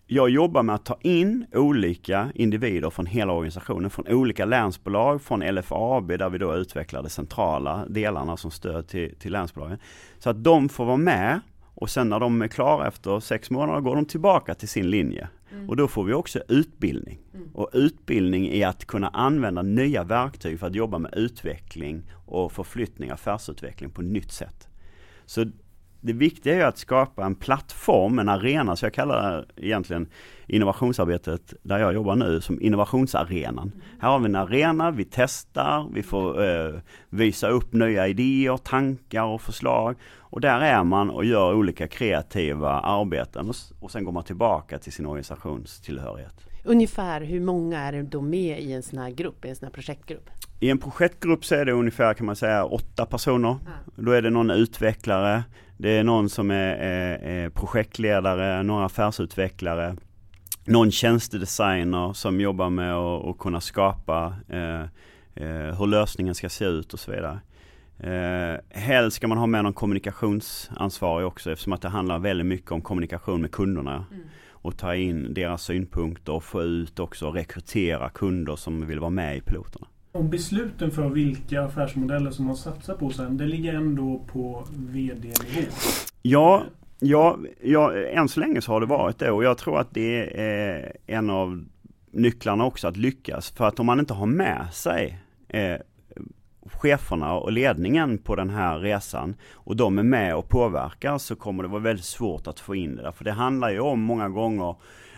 jag 0.06 0.30
jobbar 0.30 0.62
med 0.62 0.74
att 0.74 0.84
ta 0.84 0.98
in 1.00 1.46
olika 1.52 2.32
individer 2.34 2.90
från 2.90 3.06
hela 3.06 3.32
organisationen, 3.32 3.90
från 3.90 4.08
olika 4.08 4.44
länsbolag, 4.44 5.22
från 5.22 5.40
LFAB 5.40 6.08
där 6.08 6.30
vi 6.30 6.38
då 6.38 6.54
utvecklar 6.54 7.02
de 7.02 7.08
centrala 7.08 7.86
delarna 7.88 8.36
som 8.36 8.50
stöd 8.50 8.88
till, 8.88 9.14
till 9.18 9.32
länsbolagen. 9.32 9.78
Så 10.18 10.30
att 10.30 10.44
de 10.44 10.68
får 10.68 10.84
vara 10.84 10.96
med 10.96 11.40
och 11.74 11.90
sen 11.90 12.08
när 12.08 12.20
de 12.20 12.42
är 12.42 12.48
klara 12.48 12.88
efter 12.88 13.20
sex 13.20 13.50
månader 13.50 13.80
går 13.80 13.96
de 13.96 14.04
tillbaka 14.04 14.54
till 14.54 14.68
sin 14.68 14.90
linje. 14.90 15.28
Mm. 15.52 15.68
Och 15.68 15.76
då 15.76 15.88
får 15.88 16.04
vi 16.04 16.12
också 16.12 16.42
utbildning. 16.48 17.18
Mm. 17.34 17.48
Och 17.54 17.70
utbildning 17.72 18.48
i 18.48 18.64
att 18.64 18.84
kunna 18.84 19.08
använda 19.08 19.62
nya 19.62 20.04
verktyg 20.04 20.60
för 20.60 20.66
att 20.66 20.74
jobba 20.74 20.98
med 20.98 21.14
utveckling 21.16 22.02
och 22.26 22.52
förflyttning, 22.52 23.10
affärsutveckling 23.10 23.90
på 23.90 24.02
nytt 24.02 24.32
sätt. 24.32 24.68
Så 25.26 25.46
det 26.00 26.12
viktiga 26.12 26.54
är 26.54 26.64
att 26.64 26.78
skapa 26.78 27.24
en 27.24 27.34
plattform, 27.34 28.18
en 28.18 28.28
arena, 28.28 28.76
så 28.76 28.86
jag 28.86 28.94
kallar 28.94 29.46
egentligen 29.56 30.08
innovationsarbetet 30.46 31.54
där 31.62 31.78
jag 31.78 31.94
jobbar 31.94 32.16
nu 32.16 32.40
som 32.40 32.60
innovationsarenan. 32.60 33.72
Mm. 33.74 33.80
Här 34.00 34.10
har 34.10 34.18
vi 34.18 34.24
en 34.24 34.36
arena, 34.36 34.90
vi 34.90 35.04
testar, 35.04 35.88
vi 35.94 36.02
får 36.02 36.44
eh, 36.44 36.74
visa 37.10 37.48
upp 37.48 37.72
nya 37.72 38.08
idéer, 38.08 38.56
tankar 38.56 39.24
och 39.24 39.40
förslag. 39.40 39.96
Och 40.30 40.40
där 40.40 40.60
är 40.60 40.84
man 40.84 41.10
och 41.10 41.24
gör 41.24 41.54
olika 41.54 41.88
kreativa 41.88 42.70
arbeten 42.70 43.48
och, 43.48 43.56
och 43.80 43.90
sen 43.90 44.04
går 44.04 44.12
man 44.12 44.24
tillbaka 44.24 44.78
till 44.78 44.92
sin 44.92 45.06
organisationstillhörighet. 45.06 46.48
Ungefär 46.64 47.20
hur 47.20 47.40
många 47.40 47.80
är 47.80 48.02
då 48.02 48.20
med 48.20 48.60
i 48.60 48.72
en 48.72 48.82
sån 48.82 48.98
här 48.98 49.10
grupp, 49.10 49.44
i 49.44 49.48
en 49.48 49.56
sån 49.56 49.66
här 49.66 49.72
projektgrupp? 49.72 50.30
I 50.60 50.70
en 50.70 50.78
projektgrupp 50.78 51.44
så 51.44 51.54
är 51.54 51.64
det 51.64 51.72
ungefär 51.72 52.14
kan 52.14 52.26
man 52.26 52.36
säga 52.36 52.64
åtta 52.64 53.06
personer. 53.06 53.48
Ja. 53.48 53.92
Då 53.96 54.12
är 54.12 54.22
det 54.22 54.30
någon 54.30 54.50
utvecklare, 54.50 55.42
det 55.78 55.90
är 55.90 56.04
någon 56.04 56.28
som 56.28 56.50
är, 56.50 56.76
är, 56.76 57.18
är 57.18 57.50
projektledare, 57.50 58.62
några 58.62 58.84
affärsutvecklare, 58.84 59.96
någon 60.64 60.90
tjänstedesigner 60.90 62.12
som 62.12 62.40
jobbar 62.40 62.70
med 62.70 62.94
att, 62.94 63.26
att 63.26 63.38
kunna 63.38 63.60
skapa 63.60 64.36
eh, 64.48 64.80
eh, 65.34 65.78
hur 65.78 65.86
lösningen 65.86 66.34
ska 66.34 66.48
se 66.48 66.64
ut 66.64 66.92
och 66.92 67.00
så 67.00 67.10
vidare. 67.10 67.40
Eh, 67.98 68.60
helst 68.70 69.16
ska 69.16 69.28
man 69.28 69.38
ha 69.38 69.46
med 69.46 69.64
någon 69.64 69.72
kommunikationsansvarig 69.72 71.26
också 71.26 71.52
eftersom 71.52 71.72
att 71.72 71.82
det 71.82 71.88
handlar 71.88 72.18
väldigt 72.18 72.46
mycket 72.46 72.72
om 72.72 72.80
kommunikation 72.80 73.40
med 73.40 73.52
kunderna. 73.52 74.04
Mm. 74.10 74.24
Och 74.50 74.76
ta 74.78 74.94
in 74.94 75.34
deras 75.34 75.62
synpunkter 75.62 76.32
och 76.32 76.44
få 76.44 76.62
ut 76.62 76.98
också 76.98 77.26
och 77.26 77.34
rekrytera 77.34 78.08
kunder 78.08 78.56
som 78.56 78.86
vill 78.86 79.00
vara 79.00 79.10
med 79.10 79.36
i 79.36 79.40
piloterna. 79.40 79.86
Och 80.18 80.24
besluten 80.24 80.90
för 80.90 81.08
vilka 81.08 81.62
affärsmodeller 81.62 82.30
som 82.30 82.44
man 82.44 82.56
satsar 82.56 82.94
på 82.94 83.10
sen, 83.10 83.36
det 83.36 83.46
ligger 83.46 83.74
ändå 83.74 84.24
på 84.32 84.66
VD-nivå? 84.70 85.68
Ja, 86.22 86.62
ja, 86.98 87.38
ja, 87.62 87.96
än 87.96 88.28
så 88.28 88.40
länge 88.40 88.60
så 88.60 88.72
har 88.72 88.80
det 88.80 88.86
varit 88.86 89.18
det 89.18 89.30
och 89.30 89.44
jag 89.44 89.58
tror 89.58 89.80
att 89.80 89.94
det 89.94 90.40
är 90.40 90.92
en 91.06 91.30
av 91.30 91.64
nycklarna 92.10 92.64
också 92.64 92.88
att 92.88 92.96
lyckas. 92.96 93.50
För 93.50 93.64
att 93.64 93.80
om 93.80 93.86
man 93.86 94.00
inte 94.00 94.14
har 94.14 94.26
med 94.26 94.66
sig 94.72 95.18
eh, 95.48 95.76
cheferna 96.72 97.34
och 97.34 97.52
ledningen 97.52 98.18
på 98.18 98.36
den 98.36 98.50
här 98.50 98.78
resan 98.78 99.34
och 99.52 99.76
de 99.76 99.98
är 99.98 100.02
med 100.02 100.36
och 100.36 100.48
påverkar 100.48 101.18
så 101.18 101.36
kommer 101.36 101.62
det 101.62 101.68
vara 101.68 101.82
väldigt 101.82 102.04
svårt 102.04 102.46
att 102.46 102.60
få 102.60 102.74
in 102.74 102.96
det 102.96 103.02
där. 103.02 103.12
För 103.12 103.24
det 103.24 103.32
handlar 103.32 103.70
ju 103.70 103.80
om 103.80 104.00
många 104.00 104.28
gånger 104.28 104.74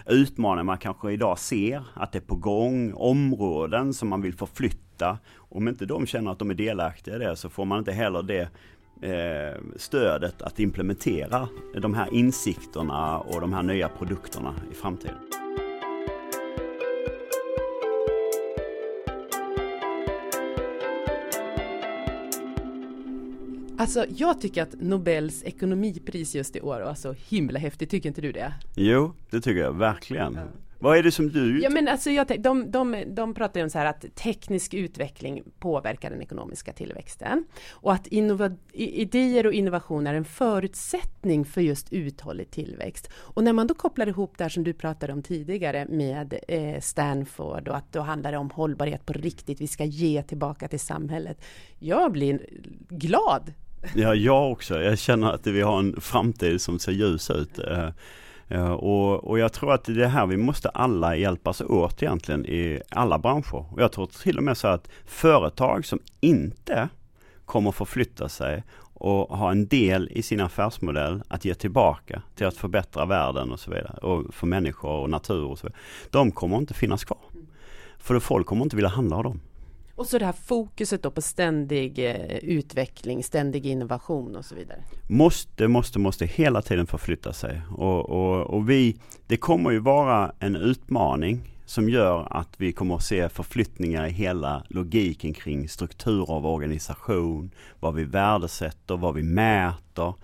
utmaningar 0.07 0.65
man 0.65 0.79
kanske 0.79 1.13
idag 1.13 1.39
ser 1.39 1.83
att 1.95 2.13
det 2.13 2.19
är 2.19 2.23
på 2.23 2.37
gång, 2.37 2.93
områden 2.95 3.95
som 3.95 4.09
man 4.09 4.23
vill 4.23 4.35
förflytta. 4.35 5.19
Om 5.37 5.69
inte 5.69 5.87
de 5.87 6.07
känner 6.07 6.31
att 6.31 6.39
de 6.39 6.51
är 6.51 6.55
delaktiga 6.55 7.17
i 7.17 7.19
det 7.19 7.37
så 7.37 7.49
får 7.49 7.65
man 7.65 7.79
inte 7.79 7.93
heller 7.93 8.23
det 8.23 8.49
eh, 9.03 9.61
stödet 9.77 10.43
att 10.43 10.61
implementera 10.61 11.49
de 11.83 11.95
här 11.95 12.15
insikterna 12.15 13.19
och 13.19 13.41
de 13.41 13.53
här 13.53 13.63
nya 13.63 13.89
produkterna 13.89 14.55
i 14.73 14.75
framtiden. 14.75 15.19
Alltså 23.81 24.05
jag 24.17 24.41
tycker 24.41 24.63
att 24.63 24.75
Nobels 24.81 25.45
ekonomipris 25.45 26.35
just 26.35 26.57
i 26.57 26.61
år 26.61 26.81
var 26.81 26.95
så 26.95 27.15
himla 27.29 27.59
häftigt, 27.59 27.91
tycker 27.91 28.09
inte 28.09 28.21
du 28.21 28.33
det? 28.33 28.55
Jo, 28.77 29.13
det 29.31 29.41
tycker 29.41 29.61
jag 29.61 29.73
verkligen. 29.73 30.35
Ja. 30.35 30.43
Vad 30.79 30.99
är 30.99 31.03
det 31.03 31.13
som 31.13 31.29
du... 31.29 31.63
Ja 31.63 31.71
men 31.71 31.89
alltså 31.89 32.11
jag, 32.11 32.43
de, 32.43 32.71
de, 32.71 33.05
de 33.07 33.35
pratar 33.35 33.61
ju 33.61 33.65
om 33.65 33.71
så 33.71 33.79
här 33.79 33.87
att 33.87 34.05
teknisk 34.15 34.75
utveckling 34.75 35.43
påverkar 35.59 36.11
den 36.11 36.23
ekonomiska 36.23 36.73
tillväxten. 36.73 37.45
Och 37.71 37.93
att 37.93 38.07
innova, 38.07 38.51
idéer 38.73 39.47
och 39.47 39.53
innovation 39.53 40.07
är 40.07 40.15
en 40.15 40.25
förutsättning 40.25 41.45
för 41.45 41.61
just 41.61 41.93
uthållig 41.93 42.51
tillväxt. 42.51 43.11
Och 43.15 43.45
när 43.45 43.53
man 43.53 43.67
då 43.67 43.75
kopplar 43.75 44.07
ihop 44.07 44.39
det 44.39 44.45
här 44.45 44.49
som 44.49 44.65
du 44.65 44.73
pratade 44.73 45.13
om 45.13 45.23
tidigare 45.23 45.87
med 45.89 46.39
eh, 46.49 46.81
Stanford 46.81 47.69
och 47.69 47.77
att 47.77 47.93
då 47.93 48.01
handlar 48.01 48.33
det 48.33 48.39
om 48.39 48.51
hållbarhet 48.51 49.07
på 49.07 49.13
riktigt, 49.13 49.61
vi 49.61 49.67
ska 49.67 49.85
ge 49.85 50.23
tillbaka 50.23 50.69
till 50.69 50.81
samhället. 50.81 51.45
Jag 51.79 52.13
blir 52.13 52.47
glad 52.89 53.53
Ja, 53.95 54.15
jag 54.15 54.53
också. 54.53 54.83
Jag 54.83 54.99
känner 54.99 55.33
att 55.33 55.47
vi 55.47 55.61
har 55.61 55.79
en 55.79 56.01
framtid 56.01 56.61
som 56.61 56.79
ser 56.79 56.93
ljus 56.93 57.31
ut. 57.31 57.59
Eh, 57.59 57.89
eh, 58.49 58.73
och, 58.73 59.25
och 59.25 59.39
jag 59.39 59.53
tror 59.53 59.73
att 59.73 59.85
det 59.85 60.05
är 60.05 60.09
här 60.09 60.27
vi 60.27 60.37
måste 60.37 60.69
alla 60.69 61.17
hjälpas 61.17 61.61
åt 61.61 62.03
egentligen 62.03 62.47
i 62.47 62.81
alla 62.91 63.19
branscher. 63.19 63.73
Och 63.73 63.83
jag 63.83 63.93
tror 63.93 64.07
till 64.07 64.39
och 64.39 64.45
med 64.45 64.57
så 64.57 64.69
att 64.69 64.89
företag 65.07 65.87
som 65.87 66.01
inte 66.21 66.89
kommer 67.45 67.73
förflytta 67.73 68.29
sig 68.29 68.65
och 68.95 69.39
ha 69.39 69.51
en 69.51 69.69
del 69.69 70.09
i 70.13 70.23
sin 70.23 70.41
affärsmodell 70.41 71.23
att 71.29 71.45
ge 71.45 71.55
tillbaka 71.55 72.23
till 72.35 72.47
att 72.47 72.57
förbättra 72.57 73.07
världen 73.07 73.53
och 73.53 73.61
så 73.61 73.71
vidare. 73.71 73.99
Och 74.03 74.35
för 74.35 74.47
människor 74.47 74.91
och 74.91 75.11
natur 75.11 75.45
och 75.45 75.59
så 75.59 75.67
vidare. 75.67 75.81
De 76.11 76.31
kommer 76.31 76.57
inte 76.57 76.75
finnas 76.75 77.05
kvar. 77.05 77.19
För 77.99 78.21
folk 78.21 78.47
kommer 78.47 78.63
inte 78.63 78.77
vilja 78.77 78.89
handla 78.89 79.17
av 79.17 79.25
dem. 79.25 79.41
Och 80.01 80.07
så 80.07 80.19
det 80.19 80.25
här 80.25 80.33
fokuset 80.33 81.03
då 81.03 81.11
på 81.11 81.23
ständig 81.23 81.99
eh, 81.99 82.37
utveckling, 82.37 83.25
ständig 83.25 83.67
innovation 83.67 84.37
och 84.37 84.45
så 84.45 84.55
vidare. 84.55 84.79
Måste, 85.09 85.69
måste, 85.69 85.99
måste 85.99 86.27
hela 86.27 86.63
tiden 86.63 86.87
förflytta 86.87 87.33
sig. 87.33 87.61
Och, 87.77 88.11
och, 88.11 88.41
och 88.41 88.71
vi, 88.71 88.97
det 89.27 89.37
kommer 89.37 89.71
ju 89.71 89.79
vara 89.79 90.33
en 90.39 90.57
utmaning 90.57 91.55
som 91.65 91.89
gör 91.89 92.29
att 92.31 92.49
vi 92.57 92.73
kommer 92.73 92.95
att 92.95 93.05
se 93.05 93.29
förflyttningar 93.29 94.07
i 94.07 94.11
hela 94.11 94.65
logiken 94.69 95.35
kring 95.35 95.69
struktur 95.69 96.31
av 96.31 96.47
organisation, 96.47 97.51
vad 97.81 97.95
vi 97.95 98.05
värdesätter, 98.05 98.97
vad 98.97 99.15
vi 99.15 99.23
mäter. 99.23 100.15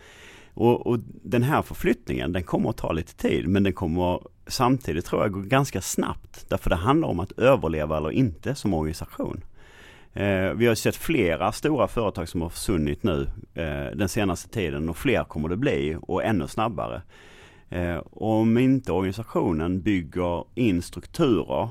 Och, 0.54 0.86
och, 0.86 0.98
den 1.22 1.42
här 1.42 1.62
förflyttningen 1.62 2.32
den 2.32 2.42
kommer 2.42 2.70
att 2.70 2.76
ta 2.76 2.92
lite 2.92 3.14
tid 3.14 3.48
men 3.48 3.62
den 3.62 3.72
kommer 3.72 4.20
samtidigt 4.46 5.04
tror 5.04 5.22
jag 5.22 5.32
gå 5.32 5.40
ganska 5.40 5.80
snabbt. 5.80 6.46
Därför 6.48 6.70
det 6.70 6.76
handlar 6.76 7.08
om 7.08 7.20
att 7.20 7.32
överleva 7.32 7.96
eller 7.96 8.10
inte 8.10 8.54
som 8.54 8.74
organisation. 8.74 9.40
Eh, 10.16 10.52
vi 10.52 10.66
har 10.66 10.74
sett 10.74 10.96
flera 10.96 11.52
stora 11.52 11.88
företag 11.88 12.29
som 12.29 12.42
har 12.42 12.48
försvunnit 12.48 13.02
nu 13.02 13.31
eh, 13.55 13.96
den 13.96 14.09
senaste 14.09 14.48
tiden 14.48 14.88
och 14.88 14.96
fler 14.96 15.24
kommer 15.24 15.48
det 15.48 15.57
bli 15.57 15.96
och 16.02 16.24
ännu 16.24 16.48
snabbare. 16.48 17.02
Eh, 17.68 17.98
om 18.11 18.59
inte 18.59 18.92
organisationen 18.92 19.81
bygger 19.81 20.44
in 20.55 20.83
strukturer 20.83 21.68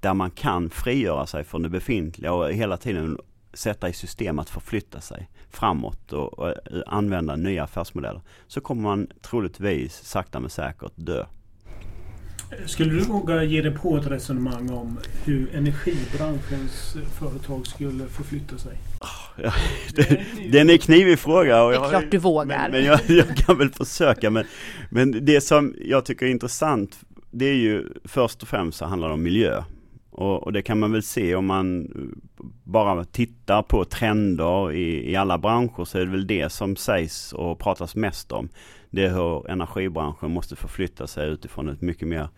där 0.00 0.14
man 0.14 0.30
kan 0.30 0.70
frigöra 0.70 1.26
sig 1.26 1.44
från 1.44 1.62
det 1.62 1.68
befintliga 1.68 2.32
och 2.32 2.52
hela 2.52 2.76
tiden 2.76 3.18
sätta 3.52 3.88
i 3.88 3.92
system 3.92 4.38
att 4.38 4.50
förflytta 4.50 5.00
sig 5.00 5.28
framåt 5.50 6.12
och, 6.12 6.38
och 6.38 6.48
eh, 6.48 6.54
använda 6.86 7.36
nya 7.36 7.64
affärsmodeller 7.64 8.20
så 8.46 8.60
kommer 8.60 8.82
man 8.82 9.08
troligtvis 9.20 10.04
sakta 10.04 10.40
men 10.40 10.50
säkert 10.50 10.92
dö. 10.94 11.24
Skulle 12.66 12.94
du 12.94 13.00
våga 13.00 13.42
ge 13.42 13.62
dig 13.62 13.74
på 13.74 13.96
ett 13.96 14.06
resonemang 14.06 14.70
om 14.70 14.98
hur 15.24 15.54
energibranschens 15.54 16.96
företag 17.18 17.66
skulle 17.66 18.06
förflytta 18.06 18.58
sig? 18.58 18.78
Ja, 19.42 19.52
det, 19.94 20.20
det 20.52 20.58
är 20.58 20.70
en 20.70 20.78
knivig 20.78 21.18
fråga. 21.18 21.62
Och 21.62 21.74
jag, 21.74 21.82
det 21.82 21.86
är 21.86 21.90
klart 21.90 22.10
du 22.10 22.18
vågar. 22.18 22.46
Men, 22.46 22.70
men 22.70 22.84
jag, 22.84 23.00
jag, 23.08 23.36
kan 23.36 23.58
väl 23.58 23.70
försöka. 23.70 24.30
Men, 24.30 24.44
men 24.90 25.24
det 25.24 25.40
som 25.40 25.74
jag 25.80 26.04
tycker 26.04 26.26
är 26.26 26.30
intressant, 26.30 26.98
det 27.30 27.44
är 27.44 27.54
ju 27.54 27.84
först 28.04 28.42
och 28.42 28.48
främst 28.48 28.78
så 28.78 28.84
handlar 28.84 29.08
det 29.08 29.14
om 29.14 29.22
miljö. 29.22 29.62
Och, 30.10 30.42
och, 30.42 30.52
det 30.52 30.62
kan 30.62 30.78
man 30.78 30.92
väl 30.92 31.02
se 31.02 31.34
om 31.34 31.46
man 31.46 31.88
bara 32.64 33.04
tittar 33.04 33.62
på 33.62 33.84
trender 33.84 34.72
i, 34.72 35.10
i 35.10 35.16
alla 35.16 35.38
branscher 35.38 35.84
så 35.84 35.98
är 35.98 36.04
det 36.04 36.10
väl 36.10 36.26
det 36.26 36.52
som 36.52 36.76
sägs 36.76 37.32
och 37.32 37.58
pratas 37.58 37.94
mest 37.94 38.32
om 38.32 38.48
det 38.90 39.04
är 39.04 39.10
hur 39.10 39.50
energibranschen 39.50 40.30
måste 40.30 40.56
förflytta 40.56 41.06
sig 41.06 41.28
utifrån 41.28 41.68
ett 41.68 41.80
mycket 41.80 42.08
mer 42.08 42.28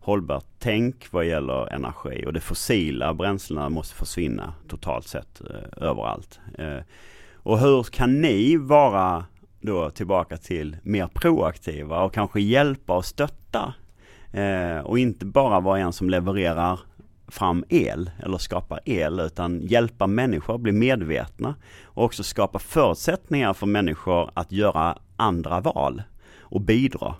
hållbart 0.00 0.44
tänk 0.58 1.12
vad 1.12 1.24
gäller 1.24 1.72
energi 1.72 2.24
och 2.26 2.32
de 2.32 2.40
fossila 2.40 3.14
bränslena 3.14 3.68
måste 3.68 3.94
försvinna 3.94 4.54
totalt 4.68 5.08
sett 5.08 5.40
eh, 5.40 5.88
överallt. 5.88 6.40
Eh, 6.58 6.78
och 7.34 7.58
hur 7.58 7.82
kan 7.82 8.20
ni 8.20 8.56
vara 8.56 9.24
då 9.60 9.90
tillbaka 9.90 10.36
till 10.36 10.76
mer 10.82 11.06
proaktiva 11.06 12.02
och 12.02 12.14
kanske 12.14 12.40
hjälpa 12.40 12.96
och 12.96 13.04
stötta 13.04 13.74
eh, 14.32 14.78
och 14.78 14.98
inte 14.98 15.26
bara 15.26 15.60
vara 15.60 15.78
en 15.78 15.92
som 15.92 16.10
levererar 16.10 16.80
fram 17.28 17.64
el 17.68 18.10
eller 18.22 18.38
skapar 18.38 18.80
el 18.84 19.20
utan 19.20 19.60
hjälpa 19.60 20.06
människor 20.06 20.54
att 20.54 20.60
bli 20.60 20.72
medvetna 20.72 21.54
och 21.84 22.04
också 22.04 22.22
skapa 22.22 22.58
förutsättningar 22.58 23.52
för 23.52 23.66
människor 23.66 24.30
att 24.34 24.52
göra 24.52 24.98
andra 25.20 25.60
val 25.60 26.02
och 26.40 26.60
bidra. 26.60 27.14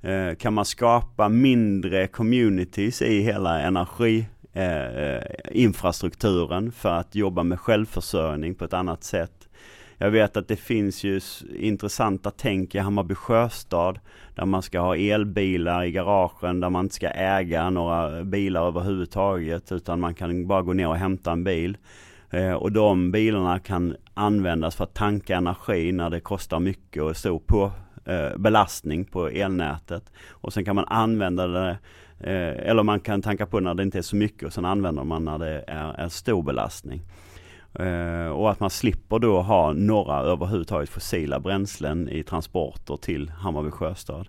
Eh, 0.00 0.34
kan 0.34 0.54
man 0.54 0.64
skapa 0.64 1.28
mindre 1.28 2.06
communities 2.06 3.02
i 3.02 3.20
hela 3.20 3.60
energiinfrastrukturen 3.60 4.26
eh, 4.54 5.62
infrastrukturen 5.62 6.72
för 6.72 6.92
att 6.92 7.14
jobba 7.14 7.42
med 7.42 7.60
självförsörjning 7.60 8.54
på 8.54 8.64
ett 8.64 8.72
annat 8.72 9.04
sätt. 9.04 9.48
Jag 10.02 10.10
vet 10.10 10.36
att 10.36 10.48
det 10.48 10.56
finns 10.56 11.04
ju 11.04 11.20
intressanta 11.58 12.30
tänk 12.30 12.74
i 12.74 12.78
Hammarby 12.78 13.14
sjöstad 13.14 14.00
där 14.34 14.46
man 14.46 14.62
ska 14.62 14.80
ha 14.80 14.96
elbilar 14.96 15.84
i 15.84 15.92
garagen, 15.92 16.60
där 16.60 16.70
man 16.70 16.84
inte 16.84 16.94
ska 16.94 17.08
äga 17.08 17.70
några 17.70 18.24
bilar 18.24 18.66
överhuvudtaget 18.66 19.72
utan 19.72 20.00
man 20.00 20.14
kan 20.14 20.46
bara 20.46 20.62
gå 20.62 20.72
ner 20.72 20.88
och 20.88 20.96
hämta 20.96 21.32
en 21.32 21.44
bil. 21.44 21.76
Eh, 22.32 22.52
och 22.52 22.72
de 22.72 23.10
bilarna 23.10 23.58
kan 23.58 23.96
användas 24.14 24.76
för 24.76 24.84
att 24.84 24.94
tanka 24.94 25.36
energi 25.36 25.92
när 25.92 26.10
det 26.10 26.20
kostar 26.20 26.60
mycket 26.60 27.02
och 27.02 27.16
stor 27.16 27.38
på 27.38 27.72
eh, 28.04 28.38
belastning 28.38 29.04
på 29.04 29.28
elnätet. 29.28 30.12
Och 30.28 30.52
sen 30.52 30.64
kan 30.64 30.76
man 30.76 30.84
använda 30.88 31.46
det 31.46 31.70
eh, 32.20 32.70
eller 32.70 32.82
man 32.82 33.00
kan 33.00 33.22
tanka 33.22 33.46
på 33.46 33.60
när 33.60 33.74
det 33.74 33.82
inte 33.82 33.98
är 33.98 34.02
så 34.02 34.16
mycket 34.16 34.42
och 34.42 34.52
sen 34.52 34.64
använder 34.64 35.04
man 35.04 35.24
när 35.24 35.38
det 35.38 35.64
är 35.66 36.00
en 36.00 36.10
stor 36.10 36.42
belastning. 36.42 37.02
Eh, 37.74 38.28
och 38.28 38.50
att 38.50 38.60
man 38.60 38.70
slipper 38.70 39.18
då 39.18 39.42
ha 39.42 39.72
några 39.72 40.20
överhuvudtaget 40.20 40.88
fossila 40.88 41.40
bränslen 41.40 42.08
i 42.08 42.22
transporter 42.22 42.96
till 42.96 43.30
Hammarby 43.30 43.70
sjöstad. 43.70 44.28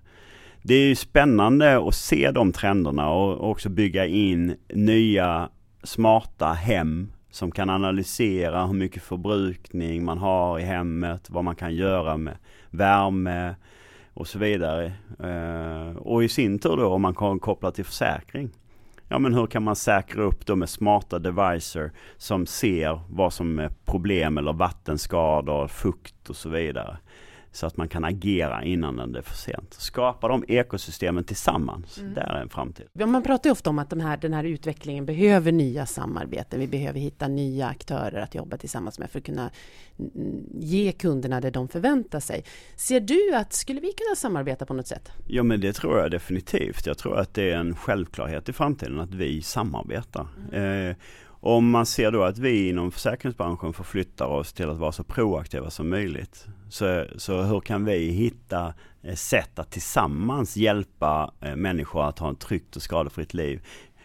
Det 0.61 0.75
är 0.75 0.95
spännande 0.95 1.87
att 1.87 1.95
se 1.95 2.31
de 2.31 2.51
trenderna 2.51 3.09
och 3.09 3.49
också 3.49 3.69
bygga 3.69 4.05
in 4.05 4.55
nya 4.73 5.49
smarta 5.83 6.53
hem 6.53 7.11
som 7.33 7.51
kan 7.51 7.69
analysera 7.69 8.65
hur 8.65 8.73
mycket 8.73 9.03
förbrukning 9.03 10.05
man 10.05 10.17
har 10.17 10.59
i 10.59 10.63
hemmet, 10.63 11.29
vad 11.29 11.43
man 11.43 11.55
kan 11.55 11.75
göra 11.75 12.17
med 12.17 12.37
värme 12.69 13.55
och 14.13 14.27
så 14.27 14.39
vidare. 14.39 14.85
Eh, 15.19 15.97
och 15.97 16.23
i 16.23 16.29
sin 16.29 16.59
tur 16.59 16.77
då 16.77 16.87
om 16.87 17.01
man 17.01 17.15
kan 17.15 17.39
koppla 17.39 17.71
till 17.71 17.85
försäkring. 17.85 18.49
Ja 19.07 19.19
men 19.19 19.33
hur 19.33 19.47
kan 19.47 19.63
man 19.63 19.75
säkra 19.75 20.23
upp 20.23 20.45
då 20.45 20.55
med 20.55 20.69
smarta 20.69 21.19
devices. 21.19 21.91
som 22.17 22.45
ser 22.45 22.99
vad 23.09 23.33
som 23.33 23.59
är 23.59 23.69
problem 23.85 24.37
eller 24.37 24.53
vattenskador, 24.53 25.67
fukt 25.67 26.29
och 26.29 26.35
så 26.35 26.49
vidare. 26.49 26.97
Så 27.53 27.65
att 27.65 27.77
man 27.77 27.87
kan 27.87 28.03
agera 28.03 28.63
innan 28.63 29.11
det 29.11 29.19
är 29.19 29.23
för 29.23 29.35
sent. 29.35 29.73
Skapa 29.73 30.27
de 30.27 30.45
ekosystemen 30.47 31.23
tillsammans. 31.23 31.97
Mm. 31.97 32.13
Där 32.13 32.21
är 32.21 32.41
en 32.41 32.49
framtid. 32.49 32.85
Ja, 32.93 33.05
man 33.05 33.23
pratar 33.23 33.49
ju 33.49 33.51
ofta 33.51 33.69
om 33.69 33.79
att 33.79 33.89
de 33.89 33.99
här, 33.99 34.17
den 34.17 34.33
här 34.33 34.43
utvecklingen 34.43 35.05
behöver 35.05 35.51
nya 35.51 35.85
samarbeten. 35.85 36.59
Vi 36.59 36.67
behöver 36.67 36.99
hitta 36.99 37.27
nya 37.27 37.67
aktörer 37.67 38.21
att 38.21 38.35
jobba 38.35 38.57
tillsammans 38.57 38.99
med 38.99 39.09
för 39.11 39.19
att 39.19 39.25
kunna 39.25 39.51
ge 40.53 40.91
kunderna 40.91 41.41
det 41.41 41.51
de 41.51 41.67
förväntar 41.67 42.19
sig. 42.19 42.43
Ser 42.75 42.99
du 42.99 43.35
att, 43.35 43.53
skulle 43.53 43.81
vi 43.81 43.93
kunna 43.93 44.15
samarbeta 44.15 44.65
på 44.65 44.73
något 44.73 44.87
sätt? 44.87 45.11
Ja 45.27 45.43
men 45.43 45.61
det 45.61 45.73
tror 45.73 45.99
jag 45.99 46.11
definitivt. 46.11 46.85
Jag 46.85 46.97
tror 46.97 47.17
att 47.17 47.33
det 47.33 47.51
är 47.51 47.57
en 47.57 47.75
självklarhet 47.75 48.49
i 48.49 48.53
framtiden 48.53 48.99
att 48.99 49.13
vi 49.13 49.41
samarbetar. 49.41 50.27
Mm. 50.51 50.89
Eh, 50.89 50.95
om 51.45 51.69
man 51.69 51.85
ser 51.85 52.11
då 52.11 52.23
att 52.23 52.37
vi 52.37 52.69
inom 52.69 52.91
försäkringsbranschen 52.91 53.73
förflyttar 53.73 54.25
oss 54.25 54.53
till 54.53 54.69
att 54.69 54.77
vara 54.77 54.91
så 54.91 55.03
proaktiva 55.03 55.69
som 55.69 55.89
möjligt 55.89 56.47
så, 56.73 57.05
så 57.15 57.41
hur 57.41 57.59
kan 57.59 57.86
vi 57.86 58.12
hitta 58.12 58.73
eh, 59.03 59.15
sätt 59.15 59.59
att 59.59 59.71
tillsammans 59.71 60.57
hjälpa 60.57 61.31
eh, 61.41 61.55
människor 61.55 62.03
att 62.03 62.19
ha 62.19 62.31
ett 62.31 62.39
tryggt 62.39 62.75
och 62.75 62.81
skadefritt 62.81 63.33
liv? 63.33 63.62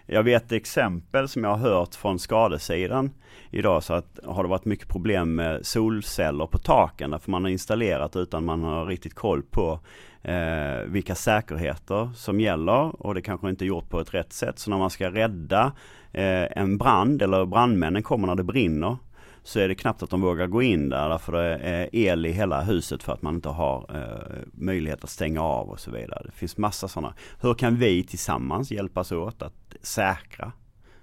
Jag 0.07 0.23
vet 0.23 0.53
exempel 0.53 1.29
som 1.29 1.45
jag 1.45 1.51
har 1.51 1.71
hört 1.71 1.95
från 1.95 2.19
skadesidan 2.19 3.11
idag 3.51 3.83
så 3.83 3.95
att 3.95 4.19
har 4.25 4.43
det 4.43 4.49
varit 4.49 4.65
mycket 4.65 4.89
problem 4.89 5.35
med 5.35 5.67
solceller 5.67 6.47
på 6.47 6.59
taken 6.59 7.11
därför 7.11 7.31
man 7.31 7.45
har 7.45 7.51
installerat 7.51 8.17
utan 8.17 8.45
man 8.45 8.63
har 8.63 8.87
riktigt 8.87 9.15
koll 9.15 9.43
på 9.43 9.81
eh, 10.23 10.81
vilka 10.87 11.15
säkerheter 11.15 12.11
som 12.15 12.41
gäller 12.41 13.07
och 13.07 13.15
det 13.15 13.23
kanske 13.23 13.51
inte 13.51 13.65
är 13.65 13.67
gjort 13.67 13.89
på 13.89 14.01
ett 14.01 14.15
rätt 14.15 14.33
sätt. 14.33 14.59
Så 14.59 14.71
när 14.71 14.79
man 14.79 14.91
ska 14.91 15.11
rädda 15.11 15.73
eh, 16.13 16.59
en 16.59 16.79
brand 16.79 17.23
eller 17.23 17.47
brandmännen 17.47 18.03
kommer 18.03 18.27
när 18.27 18.35
det 18.35 18.45
brinner 18.45 18.97
så 19.49 19.61
är 19.61 19.69
det 19.69 19.75
knappt 19.75 20.03
att 20.03 20.11
de 20.11 20.21
vågar 20.21 20.47
gå 20.47 20.63
in 20.63 20.89
där 20.89 21.09
därför 21.09 21.33
det 21.33 21.57
är 21.57 21.89
el 21.93 22.27
i 22.27 22.33
hela 22.33 22.63
huset 22.63 23.03
för 23.03 23.13
att 23.13 23.23
man 23.23 23.35
inte 23.35 23.49
har 23.49 23.87
eh, 23.95 24.39
möjlighet 24.53 25.05
att 25.05 25.11
stänga 25.11 25.43
av 25.43 25.69
och 25.69 25.81
så 25.81 25.91
vidare. 25.91 26.23
Det 26.25 26.33
finns 26.33 26.57
massa 26.57 26.89
sådana. 26.89 27.15
Hur 27.41 27.55
kan 27.55 27.77
vi 27.77 28.05
tillsammans 28.05 28.71
hjälpas 28.71 29.13
åt 29.13 29.43
att 29.43 29.77
säkra 29.83 30.53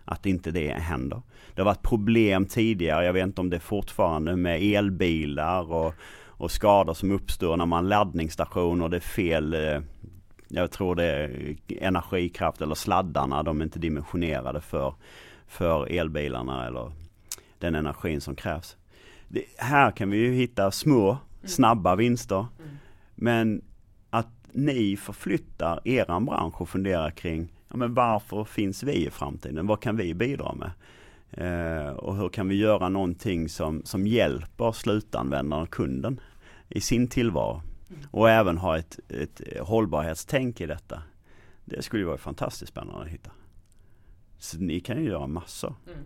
att 0.05 0.25
inte 0.25 0.51
det 0.51 0.71
händer? 0.71 1.21
Det 1.53 1.61
har 1.61 1.65
varit 1.65 1.81
problem 1.81 2.45
tidigare, 2.45 3.05
jag 3.05 3.13
vet 3.13 3.23
inte 3.23 3.41
om 3.41 3.49
det 3.49 3.55
är 3.55 3.59
fortfarande 3.59 4.35
med 4.35 4.63
elbilar 4.63 5.73
och, 5.73 5.93
och 6.27 6.51
skador 6.51 6.93
som 6.93 7.11
uppstår 7.11 7.57
när 7.57 7.65
man 7.65 7.89
laddningsstation 7.89 8.81
och 8.81 8.89
det 8.89 8.97
är 8.97 9.01
fel 9.01 9.53
eh, 9.53 9.79
jag 10.47 10.71
tror 10.71 10.95
det 10.95 11.05
är 11.05 11.55
energikraft 11.81 12.61
eller 12.61 12.75
sladdarna, 12.75 13.43
de 13.43 13.59
är 13.61 13.65
inte 13.65 13.79
dimensionerade 13.79 14.61
för, 14.61 14.93
för 15.47 15.91
elbilarna 15.91 16.67
eller 16.67 16.91
den 17.59 17.75
energin 17.75 18.21
som 18.21 18.35
krävs. 18.35 18.77
Det, 19.27 19.45
här 19.57 19.91
kan 19.91 20.09
vi 20.09 20.17
ju 20.17 20.33
hitta 20.33 20.71
små, 20.71 21.09
mm. 21.09 21.19
snabba 21.43 21.95
vinster. 21.95 22.45
Mm. 22.59 22.77
Men 23.15 23.61
att 24.09 24.27
ni 24.51 24.97
förflyttar 24.97 25.87
eran 25.87 26.25
bransch 26.25 26.61
och 26.61 26.69
funderar 26.69 27.11
kring 27.11 27.53
ja, 27.69 27.77
men 27.77 27.93
varför 27.93 28.43
finns 28.43 28.83
vi 28.83 29.07
i 29.07 29.09
framtiden? 29.09 29.67
Vad 29.67 29.79
kan 29.81 29.97
vi 29.97 30.13
bidra 30.13 30.53
med? 30.53 30.71
Eh, 31.31 31.93
och 31.93 32.15
hur 32.15 32.29
kan 32.29 32.47
vi 32.47 32.55
göra 32.55 32.89
någonting 32.89 33.49
som, 33.49 33.81
som 33.85 34.07
hjälper 34.07 34.71
slutanvändaren, 34.71 35.67
kunden, 35.67 36.19
i 36.69 36.81
sin 36.81 37.07
tillvaro? 37.07 37.61
Mm. 37.89 38.01
Och 38.11 38.29
även 38.29 38.57
ha 38.57 38.77
ett, 38.77 38.99
ett 39.09 39.41
hållbarhetstänk 39.61 40.61
i 40.61 40.65
detta. 40.65 41.01
Det 41.65 41.81
skulle 41.81 42.01
ju 42.01 42.07
vara 42.07 42.17
fantastiskt 42.17 42.71
spännande 42.71 43.01
att 43.01 43.07
hitta. 43.07 43.31
Så 44.37 44.57
ni 44.57 44.79
kan 44.79 44.97
ju 44.97 45.09
göra 45.09 45.27
massor. 45.27 45.75
Mm. 45.87 45.99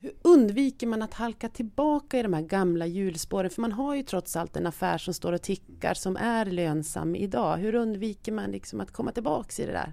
Hur 0.00 0.12
undviker 0.22 0.86
man 0.86 1.02
att 1.02 1.14
halka 1.14 1.48
tillbaka 1.48 2.18
i 2.18 2.22
de 2.22 2.32
här 2.32 2.42
gamla 2.42 2.86
hjulspåren? 2.86 3.50
För 3.50 3.60
man 3.60 3.72
har 3.72 3.94
ju 3.94 4.02
trots 4.02 4.36
allt 4.36 4.56
en 4.56 4.66
affär 4.66 4.98
som 4.98 5.14
står 5.14 5.32
och 5.32 5.42
tickar 5.42 5.94
som 5.94 6.16
är 6.16 6.44
lönsam 6.44 7.16
idag. 7.16 7.56
Hur 7.56 7.74
undviker 7.74 8.32
man 8.32 8.50
liksom 8.50 8.80
att 8.80 8.92
komma 8.92 9.12
tillbaka 9.12 9.62
i 9.62 9.66
det 9.66 9.72
där? 9.72 9.92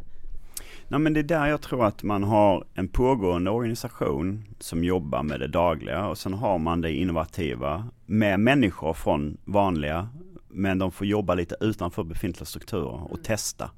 Nej, 0.87 0.99
men 0.99 1.13
det 1.13 1.19
är 1.19 1.23
där 1.23 1.47
jag 1.47 1.61
tror 1.61 1.85
att 1.85 2.03
man 2.03 2.23
har 2.23 2.67
en 2.73 2.87
pågående 2.87 3.51
organisation 3.51 4.43
som 4.59 4.83
jobbar 4.83 5.23
med 5.23 5.39
det 5.39 5.47
dagliga 5.47 6.07
och 6.07 6.17
sen 6.17 6.33
har 6.33 6.57
man 6.57 6.81
det 6.81 6.93
innovativa 6.93 7.87
med 8.05 8.39
människor 8.39 8.93
från 8.93 9.37
vanliga 9.45 10.09
men 10.47 10.79
de 10.79 10.91
får 10.91 11.07
jobba 11.07 11.33
lite 11.33 11.55
utanför 11.59 12.03
befintliga 12.03 12.45
strukturer 12.45 13.03
och 13.03 13.11
mm. 13.11 13.23
testa. 13.23 13.71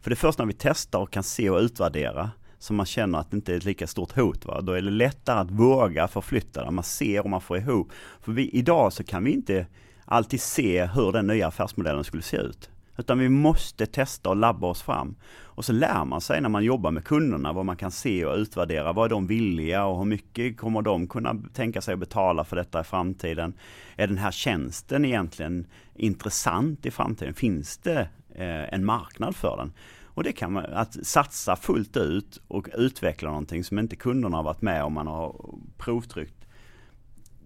För 0.00 0.10
det 0.10 0.14
är 0.14 0.16
först 0.16 0.38
när 0.38 0.46
vi 0.46 0.52
testar 0.58 0.98
och 0.98 1.10
kan 1.10 1.22
se 1.22 1.50
och 1.50 1.60
utvärdera 1.60 2.30
som 2.58 2.76
man 2.76 2.86
känner 2.86 3.18
att 3.18 3.30
det 3.30 3.36
inte 3.36 3.52
är 3.52 3.56
ett 3.56 3.64
lika 3.64 3.86
stort 3.86 4.16
hot. 4.16 4.44
Va? 4.44 4.60
Då 4.60 4.72
är 4.72 4.82
det 4.82 4.90
lättare 4.90 5.38
att 5.38 5.50
våga 5.50 6.08
förflytta 6.08 6.64
det. 6.64 6.70
Man 6.70 6.84
ser 6.84 7.20
och 7.20 7.30
man 7.30 7.40
får 7.40 7.58
ihop. 7.58 7.92
För 8.20 8.32
vi, 8.32 8.50
idag 8.50 8.92
så 8.92 9.04
kan 9.04 9.24
vi 9.24 9.30
inte 9.30 9.66
alltid 10.04 10.40
se 10.40 10.86
hur 10.86 11.12
den 11.12 11.26
nya 11.26 11.46
affärsmodellen 11.46 12.04
skulle 12.04 12.22
se 12.22 12.36
ut. 12.36 12.70
Utan 12.98 13.18
vi 13.18 13.28
måste 13.28 13.86
testa 13.86 14.28
och 14.28 14.36
labba 14.36 14.66
oss 14.66 14.82
fram. 14.82 15.14
Och 15.56 15.64
så 15.64 15.72
lär 15.72 16.04
man 16.04 16.20
sig 16.20 16.40
när 16.40 16.48
man 16.48 16.64
jobbar 16.64 16.90
med 16.90 17.04
kunderna 17.04 17.52
vad 17.52 17.64
man 17.64 17.76
kan 17.76 17.90
se 17.90 18.24
och 18.24 18.36
utvärdera. 18.36 18.92
Vad 18.92 19.04
är 19.04 19.08
de 19.08 19.26
villiga 19.26 19.84
och 19.84 19.98
hur 19.98 20.04
mycket 20.04 20.56
kommer 20.56 20.82
de 20.82 21.08
kunna 21.08 21.36
tänka 21.52 21.80
sig 21.80 21.94
att 21.94 22.00
betala 22.00 22.44
för 22.44 22.56
detta 22.56 22.80
i 22.80 22.84
framtiden? 22.84 23.54
Är 23.96 24.06
den 24.06 24.18
här 24.18 24.30
tjänsten 24.30 25.04
egentligen 25.04 25.66
intressant 25.94 26.86
i 26.86 26.90
framtiden? 26.90 27.34
Finns 27.34 27.78
det 27.78 28.08
eh, 28.34 28.74
en 28.74 28.84
marknad 28.84 29.36
för 29.36 29.56
den? 29.56 29.72
Och 30.16 30.22
det 30.22 30.32
kan 30.32 30.52
man, 30.52 30.64
att 30.64 31.06
satsa 31.06 31.56
fullt 31.56 31.96
ut 31.96 32.40
och 32.48 32.68
utveckla 32.74 33.28
någonting 33.28 33.64
som 33.64 33.78
inte 33.78 33.96
kunderna 33.96 34.36
har 34.36 34.44
varit 34.44 34.62
med 34.62 34.84
om 34.84 34.92
man 34.92 35.06
har 35.06 35.54
provtryckt. 35.78 36.46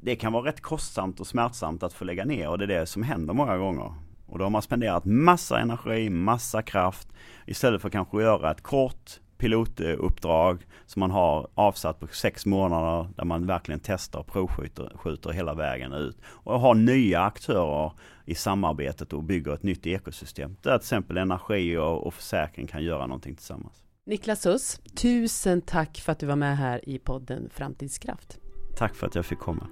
Det 0.01 0.17
kan 0.17 0.33
vara 0.33 0.49
rätt 0.49 0.61
kostsamt 0.61 1.21
och 1.21 1.27
smärtsamt 1.27 1.83
att 1.83 1.93
få 1.93 2.05
lägga 2.05 2.25
ner 2.25 2.49
och 2.49 2.59
det 2.59 2.65
är 2.65 2.81
det 2.81 2.87
som 2.87 3.03
händer 3.03 3.35
många 3.35 3.57
gånger. 3.57 3.95
Och 4.27 4.39
då 4.39 4.45
har 4.45 4.51
man 4.51 4.63
spenderat 4.63 5.05
massa 5.05 5.61
energi, 5.61 6.11
massa 6.11 6.63
kraft 6.63 7.09
istället 7.47 7.81
för 7.81 7.89
att 7.89 7.93
kanske 7.93 8.23
göra 8.23 8.51
ett 8.51 8.63
kort 8.63 9.21
pilotuppdrag 9.41 10.67
som 10.87 11.01
man 11.01 11.11
har 11.11 11.49
avsatt 11.55 12.01
på 12.01 12.07
sex 12.07 12.47
månader 12.47 13.09
där 13.17 13.25
man 13.25 13.47
verkligen 13.47 13.81
testar 13.83 14.19
och 14.19 14.27
provskjuter 14.27 14.93
skjuter 14.95 15.31
hela 15.31 15.55
vägen 15.55 15.93
ut. 15.93 16.19
Och 16.25 16.61
har 16.61 16.75
nya 16.75 17.21
aktörer 17.21 17.93
i 18.25 18.35
samarbetet 18.35 19.13
och 19.13 19.25
bygger 19.25 19.55
ett 19.55 19.63
nytt 19.63 19.87
ekosystem 19.87 20.57
där 20.63 20.79
till 20.79 20.85
exempel 20.85 21.17
energi 21.17 21.77
och, 21.77 22.07
och 22.07 22.15
försäkring 22.15 22.67
kan 22.67 22.85
göra 22.85 23.07
någonting 23.07 23.37
tillsammans. 23.37 23.83
Niklas 24.07 24.47
Huss, 24.47 24.81
tusen 24.95 25.61
tack 25.61 25.99
för 25.99 26.13
att 26.13 26.19
du 26.19 26.27
var 26.27 26.37
med 26.37 26.57
här 26.57 26.89
i 26.89 26.99
podden 26.99 27.51
Framtidskraft. 27.55 28.39
Tack 28.77 28.95
för 28.95 29.07
att 29.07 29.15
jag 29.15 29.27
fick 29.27 29.39
komma. 29.39 29.67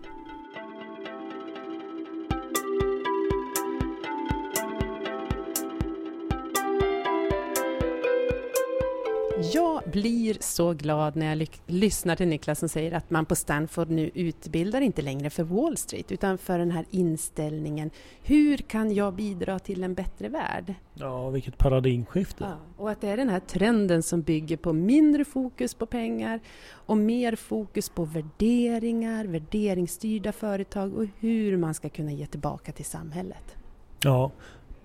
Blir 9.91 10.37
så 10.41 10.73
glad 10.73 11.17
när 11.17 11.37
jag 11.37 11.49
lyssnar 11.67 12.17
till 12.17 12.29
Niklas 12.29 12.59
som 12.59 12.69
säger 12.69 12.93
att 12.93 13.11
man 13.11 13.27
på 13.27 13.35
Stanford 13.35 13.91
nu 13.91 14.11
utbildar 14.15 14.81
inte 14.81 15.03
längre 15.03 15.31
för 15.31 15.43
Wall 15.43 15.77
Street 15.77 16.13
utan 16.13 16.39
för 16.39 16.59
den 16.59 16.71
här 16.71 16.85
inställningen. 16.91 17.91
Hur 18.23 18.57
kan 18.57 18.95
jag 18.95 19.15
bidra 19.15 19.59
till 19.59 19.85
en 19.85 19.95
bättre 19.95 20.29
värld? 20.29 20.75
Ja, 20.95 21.31
vilket 21.31 21.59
paradigmskifte. 21.59 22.45
Ja, 22.45 22.57
och 22.77 22.91
att 22.91 23.01
det 23.01 23.09
är 23.09 23.17
den 23.17 23.29
här 23.29 23.41
trenden 23.41 24.03
som 24.03 24.23
bygger 24.23 24.57
på 24.57 24.73
mindre 24.73 25.25
fokus 25.25 25.75
på 25.75 25.87
pengar 25.87 26.41
och 26.71 26.97
mer 26.97 27.37
fokus 27.37 27.89
på 27.89 28.05
värderingar, 28.05 29.25
värderingsstyrda 29.25 30.33
företag 30.33 30.95
och 30.95 31.07
hur 31.19 31.57
man 31.57 31.75
ska 31.75 31.89
kunna 31.89 32.13
ge 32.13 32.27
tillbaka 32.27 32.73
till 32.73 32.85
samhället. 32.85 33.57
Ja, 34.05 34.31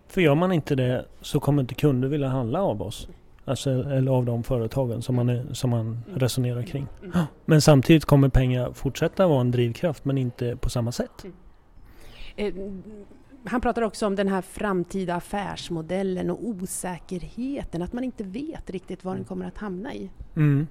för 0.08 0.22
gör 0.22 0.36
man 0.36 0.52
inte 0.52 0.76
det 0.76 1.06
så 1.22 1.40
kommer 1.40 1.62
inte 1.62 1.76
kunder 1.76 2.08
vilja 2.08 2.28
handla 2.28 2.62
av 2.62 2.82
oss. 2.82 3.08
Alltså, 3.46 3.70
eller 3.70 4.12
av 4.12 4.26
de 4.26 4.44
företagen 4.44 5.02
som 5.02 5.16
man, 5.16 5.30
är, 5.30 5.54
som 5.54 5.70
man 5.70 5.80
mm. 5.80 6.20
resonerar 6.20 6.64
kring. 6.64 6.88
Mm. 7.04 7.26
Men 7.46 7.62
samtidigt 7.62 8.06
kommer 8.06 8.30
pengar 8.30 8.74
fortsätta 8.74 9.28
vara 9.28 9.42
en 9.42 9.52
drivkraft 9.52 10.06
men 10.06 10.18
inte 10.18 10.56
på 10.56 10.70
samma 10.70 10.92
sätt. 10.92 11.26
Eh, 12.36 12.54
han 13.46 13.62
pratar 13.62 13.82
också 13.82 14.08
om 14.08 14.16
den 14.16 14.28
här 14.28 14.42
framtida 14.42 15.16
affärsmodellen 15.16 16.30
och 16.30 16.48
osäkerheten, 16.48 17.82
att 17.82 17.94
man 17.94 18.04
inte 18.04 18.24
vet 18.24 18.70
riktigt 18.70 19.04
var 19.04 19.16
den 19.16 19.24
kommer 19.24 19.46
att 19.46 19.58
hamna 19.58 19.94
i. 19.94 20.10
Mm. 20.36 20.68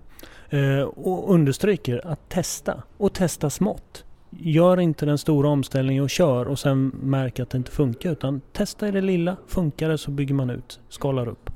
Eh, 0.51 0.83
och 0.83 1.35
understryker 1.35 2.07
att 2.07 2.29
testa 2.29 2.83
och 2.97 3.13
testa 3.13 3.51
smått. 3.51 4.05
Gör 4.31 4.81
inte 4.81 5.07
den 5.07 5.19
stora 5.19 5.49
omställningen 5.49 6.03
och 6.03 6.11
kör 6.11 6.49
och 6.49 6.59
sen 6.59 6.89
märk 6.89 7.41
att 7.41 7.51
det 7.51 7.59
inte 7.59 7.71
funkar 7.71 8.11
utan 8.11 8.41
testa 8.53 8.89
i 8.89 8.91
det 8.91 9.01
lilla. 9.01 9.37
Funkar 9.47 9.89
det 9.89 9.99
så 9.99 10.11
bygger 10.11 10.35
man 10.35 10.51
ut, 10.51 10.81
skalar 10.89 11.29
upp. 11.29 11.51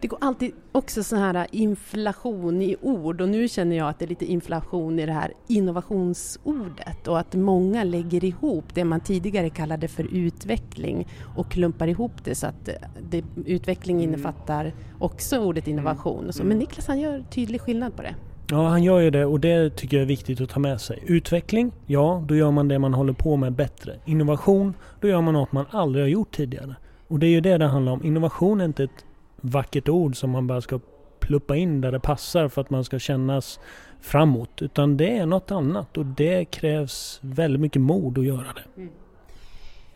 Det 0.00 0.08
går 0.08 0.18
alltid 0.20 0.52
också 0.72 1.02
så 1.02 1.16
här 1.16 1.46
inflation 1.50 2.62
i 2.62 2.76
ord 2.82 3.20
och 3.20 3.28
nu 3.28 3.48
känner 3.48 3.76
jag 3.76 3.88
att 3.88 3.98
det 3.98 4.04
är 4.04 4.08
lite 4.08 4.26
inflation 4.26 4.98
i 4.98 5.06
det 5.06 5.12
här 5.12 5.32
innovationsordet 5.46 7.08
och 7.08 7.18
att 7.18 7.34
många 7.34 7.84
lägger 7.84 8.24
ihop 8.24 8.64
det 8.74 8.84
man 8.84 9.00
tidigare 9.00 9.50
kallade 9.50 9.88
för 9.88 10.14
utveckling 10.14 11.08
och 11.36 11.50
klumpar 11.50 11.88
ihop 11.88 12.24
det 12.24 12.34
så 12.34 12.46
att 12.46 12.68
det, 13.10 13.24
utveckling 13.46 13.96
mm. 13.96 14.08
innefattar 14.08 14.72
också 14.98 15.38
ordet 15.38 15.66
mm. 15.66 15.78
innovation. 15.78 16.28
Och 16.28 16.34
så. 16.34 16.42
Men 16.42 16.52
mm. 16.52 16.58
Niklas 16.58 16.86
han 16.86 17.00
gör 17.00 17.24
tydlig 17.30 17.60
skillnad 17.60 17.96
på 17.96 18.02
det. 18.02 18.14
Ja, 18.50 18.68
han 18.68 18.82
gör 18.82 19.00
ju 19.00 19.10
det 19.10 19.24
och 19.24 19.40
det 19.40 19.76
tycker 19.76 19.96
jag 19.96 20.02
är 20.02 20.06
viktigt 20.06 20.40
att 20.40 20.50
ta 20.50 20.60
med 20.60 20.80
sig. 20.80 21.02
Utveckling, 21.06 21.72
ja, 21.86 22.24
då 22.28 22.36
gör 22.36 22.50
man 22.50 22.68
det 22.68 22.78
man 22.78 22.94
håller 22.94 23.12
på 23.12 23.36
med 23.36 23.52
bättre. 23.52 23.96
Innovation, 24.04 24.74
då 25.00 25.08
gör 25.08 25.20
man 25.20 25.34
något 25.34 25.52
man 25.52 25.64
aldrig 25.70 26.04
har 26.04 26.08
gjort 26.08 26.36
tidigare. 26.36 26.76
Och 27.08 27.18
det 27.18 27.26
är 27.26 27.30
ju 27.30 27.40
det 27.40 27.58
det 27.58 27.66
handlar 27.66 27.92
om. 27.92 28.04
Innovation 28.04 28.60
är 28.60 28.64
inte 28.64 28.84
ett 28.84 29.04
vackert 29.40 29.88
ord 29.88 30.16
som 30.16 30.30
man 30.30 30.46
bara 30.46 30.60
ska 30.60 30.80
pluppa 31.20 31.56
in 31.56 31.80
där 31.80 31.92
det 31.92 32.00
passar 32.00 32.48
för 32.48 32.60
att 32.60 32.70
man 32.70 32.84
ska 32.84 32.98
kännas 32.98 33.60
framåt. 34.00 34.62
Utan 34.62 34.96
det 34.96 35.16
är 35.16 35.26
något 35.26 35.50
annat 35.50 35.96
och 35.96 36.06
det 36.06 36.44
krävs 36.44 37.18
väldigt 37.22 37.60
mycket 37.60 37.82
mod 37.82 38.18
att 38.18 38.24
göra 38.24 38.46
det. 38.54 38.80
Mm. 38.80 38.92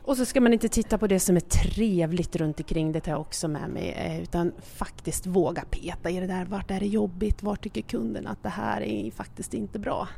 Och 0.04 0.16
så 0.16 0.24
ska 0.24 0.40
man 0.40 0.52
inte 0.52 0.68
titta 0.68 0.98
på 0.98 1.06
det 1.06 1.20
som 1.20 1.36
är 1.36 1.40
trevligt 1.40 2.36
runt 2.36 2.60
omkring, 2.60 2.92
det 2.92 3.00
tar 3.00 3.12
jag 3.12 3.20
också 3.20 3.48
med 3.48 3.70
mig, 3.70 3.90
eh, 3.90 4.22
utan 4.22 4.52
faktiskt 4.62 5.26
våga 5.26 5.64
peta 5.70 6.10
i 6.10 6.20
det 6.20 6.26
där. 6.26 6.44
Vart 6.44 6.70
är 6.70 6.80
det 6.80 6.86
jobbigt? 6.86 7.42
Vart 7.42 7.62
tycker 7.62 7.82
kunden 7.82 8.26
att 8.26 8.42
det 8.42 8.48
här 8.48 8.80
är 8.80 9.10
faktiskt 9.10 9.54
inte 9.54 9.78
bra? 9.78 10.08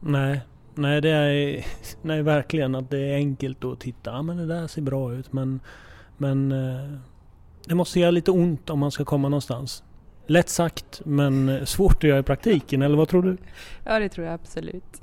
Nej, 0.00 0.40
Nej, 0.74 1.00
det 1.00 1.10
är 1.10 1.64
nej, 2.02 2.22
verkligen 2.22 2.74
att 2.74 2.90
det 2.90 2.98
är 2.98 3.14
enkelt 3.14 3.64
att 3.64 3.80
titta. 3.80 4.10
Ja, 4.10 4.22
men 4.22 4.36
det 4.36 4.46
där 4.46 4.66
ser 4.66 4.82
bra 4.82 5.14
ut. 5.14 5.32
Men, 5.32 5.60
men 6.16 6.52
eh, 6.52 6.98
det 7.66 7.74
måste 7.74 8.00
göra 8.00 8.10
lite 8.10 8.30
ont 8.30 8.70
om 8.70 8.78
man 8.78 8.90
ska 8.90 9.04
komma 9.04 9.28
någonstans. 9.28 9.82
Lätt 10.26 10.48
sagt, 10.48 11.02
men 11.04 11.66
svårt 11.66 11.96
att 11.96 12.02
göra 12.02 12.18
i 12.18 12.22
praktiken. 12.22 12.82
Eller 12.82 12.96
vad 12.96 13.08
tror 13.08 13.22
du? 13.22 13.36
Ja, 13.84 13.98
det 13.98 14.08
tror 14.08 14.26
jag 14.26 14.34
absolut. 14.34 15.02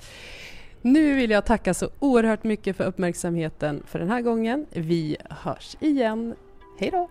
Nu 0.82 1.16
vill 1.16 1.32
jag 1.32 1.46
tacka 1.46 1.74
så 1.74 1.90
oerhört 2.00 2.44
mycket 2.44 2.78
för 2.78 2.84
uppmärksamheten 2.84 3.84
för 3.86 4.00
den 4.00 4.10
här 4.10 4.22
gången. 4.22 4.66
Vi 4.72 5.18
hörs 5.30 5.76
igen. 5.80 6.36
Hej 6.80 6.92
då! 6.92 7.10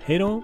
Hej 0.00 0.18
då! 0.18 0.42